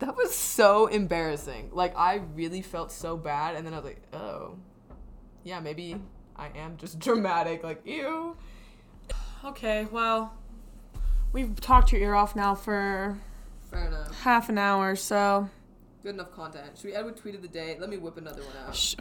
that 0.01 0.17
was 0.17 0.35
so 0.35 0.87
embarrassing. 0.87 1.71
Like, 1.73 1.97
I 1.97 2.21
really 2.35 2.61
felt 2.63 2.93
so 2.93 3.17
bad, 3.17 3.57
and 3.57 3.67
then 3.67 3.73
I 3.73 3.77
was 3.77 3.85
like, 3.87 4.03
oh, 4.13 4.57
yeah, 5.45 5.61
maybe 5.61 5.97
I 6.37 6.49
am 6.57 6.77
just 6.77 6.99
dramatic. 7.01 7.65
Like, 7.65 7.81
ew. 7.87 8.37
Okay, 9.45 9.87
well, 9.91 10.35
we've 11.33 11.59
talked 11.61 11.91
your 11.93 12.01
ear 12.01 12.15
off 12.15 12.35
now 12.37 12.55
for 12.55 13.19
half 14.23 14.49
an 14.49 14.59
hour, 14.59 14.95
so. 14.95 15.49
Good 16.05 16.15
enough 16.17 16.33
content. 16.33 16.77
Should 16.77 16.85
we 16.85 16.95
end 16.95 17.07
with 17.07 17.21
tweet 17.21 17.35
of 17.35 17.41
the 17.43 17.49
day? 17.49 17.77
Let 17.81 17.89
me 17.89 17.97
whip 17.97 18.17
another 18.19 18.43
one 18.43 18.53
out. 18.67 18.77
Sh- 18.77 18.95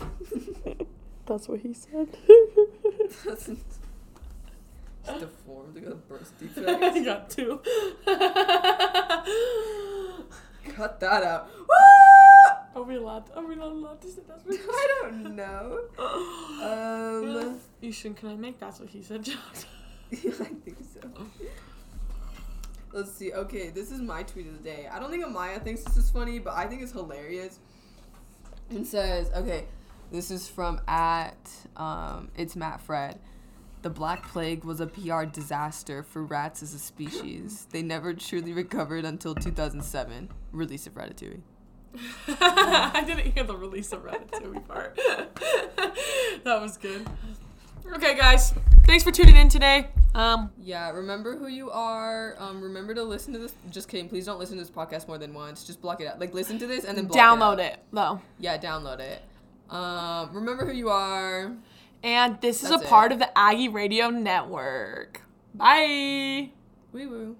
That's 1.26 1.48
what 1.48 1.60
he 1.60 1.72
said. 1.72 2.08
That's 3.24 3.46
deformed. 5.20 5.74
Look 5.76 5.84
at 5.84 5.90
the 5.90 5.94
burst 5.94 6.32
I 6.40 6.44
defects. 6.44 7.04
got 7.04 7.30
two. 7.30 7.60
Cut 10.74 10.98
that 11.00 11.22
out. 11.22 11.48
Are 12.74 12.82
we 12.82 12.96
allowed? 12.96 13.30
Are 13.36 13.44
we 13.46 13.54
not 13.56 13.68
allowed 13.72 14.00
to 14.02 14.08
say 14.08 14.22
that's 14.28 14.44
what 14.44 14.56
he 14.56 14.62
I 14.68 14.98
don't 15.02 15.36
know. 15.36 15.80
said? 15.96 17.44
Um. 17.46 17.60
You 17.80 17.92
should. 17.92 18.16
Can 18.16 18.28
I 18.28 18.34
make 18.36 18.58
that's 18.58 18.80
what 18.80 18.88
he 18.88 19.02
said 19.02 19.22
jokes? 19.24 19.66
Yeah, 20.10 20.32
I 20.40 20.44
think 20.44 20.76
so. 20.94 21.08
Let's 22.92 23.12
see. 23.12 23.32
Okay, 23.32 23.70
this 23.70 23.90
is 23.92 24.00
my 24.00 24.22
tweet 24.24 24.46
of 24.46 24.58
the 24.58 24.64
day. 24.68 24.88
I 24.90 24.98
don't 24.98 25.10
think 25.10 25.24
Amaya 25.24 25.62
thinks 25.62 25.82
this 25.82 25.96
is 25.96 26.10
funny, 26.10 26.38
but 26.38 26.54
I 26.54 26.66
think 26.66 26.82
it's 26.82 26.92
hilarious. 26.92 27.60
It 28.70 28.86
says, 28.86 29.30
okay, 29.34 29.66
this 30.10 30.30
is 30.30 30.48
from 30.48 30.80
at 30.88 31.36
um, 31.76 32.30
it's 32.36 32.56
Matt 32.56 32.80
Fred. 32.80 33.20
The 33.82 33.90
Black 33.90 34.28
Plague 34.28 34.64
was 34.64 34.80
a 34.80 34.86
PR 34.86 35.24
disaster 35.24 36.02
for 36.02 36.22
rats 36.22 36.62
as 36.62 36.74
a 36.74 36.78
species. 36.78 37.66
They 37.70 37.82
never 37.82 38.12
truly 38.12 38.52
recovered 38.52 39.04
until 39.04 39.34
2007, 39.34 40.28
release 40.52 40.86
of 40.86 40.94
Ratatouille. 40.94 41.40
I 42.28 43.02
didn't 43.06 43.32
hear 43.32 43.44
the 43.44 43.56
release 43.56 43.92
of 43.92 44.04
Ratatouille 44.04 44.68
part. 44.68 44.96
that 46.44 46.60
was 46.60 46.76
good. 46.76 47.06
Okay, 47.94 48.16
guys. 48.16 48.54
Thanks 48.86 49.04
for 49.04 49.10
tuning 49.10 49.36
in 49.36 49.48
today. 49.48 49.88
Um, 50.14 50.50
Yeah, 50.60 50.90
remember 50.90 51.36
who 51.36 51.46
you 51.48 51.70
are. 51.70 52.34
Um, 52.38 52.60
remember 52.62 52.94
to 52.94 53.02
listen 53.02 53.32
to 53.34 53.38
this. 53.38 53.54
Just 53.70 53.88
kidding. 53.88 54.08
Please 54.08 54.26
don't 54.26 54.38
listen 54.38 54.56
to 54.56 54.62
this 54.62 54.70
podcast 54.70 55.06
more 55.08 55.18
than 55.18 55.32
once. 55.34 55.64
Just 55.64 55.80
block 55.80 56.00
it 56.00 56.06
out. 56.06 56.18
Like 56.18 56.34
listen 56.34 56.58
to 56.58 56.66
this 56.66 56.84
and 56.84 56.96
then 56.96 57.06
block 57.06 57.18
download 57.18 57.58
it. 57.58 57.60
out. 57.60 57.72
it, 57.72 57.84
though. 57.92 58.20
Yeah, 58.38 58.58
download 58.58 59.00
it. 59.00 59.22
Um, 59.70 60.30
remember 60.32 60.66
who 60.66 60.72
you 60.72 60.88
are. 60.88 61.52
And 62.02 62.40
this 62.40 62.62
is 62.62 62.70
That's 62.70 62.82
a 62.82 62.86
it. 62.86 62.88
part 62.88 63.12
of 63.12 63.18
the 63.18 63.36
Aggie 63.38 63.68
Radio 63.68 64.10
Network. 64.10 65.20
Bye. 65.54 66.50
Wee 66.92 67.06
woo. 67.06 67.36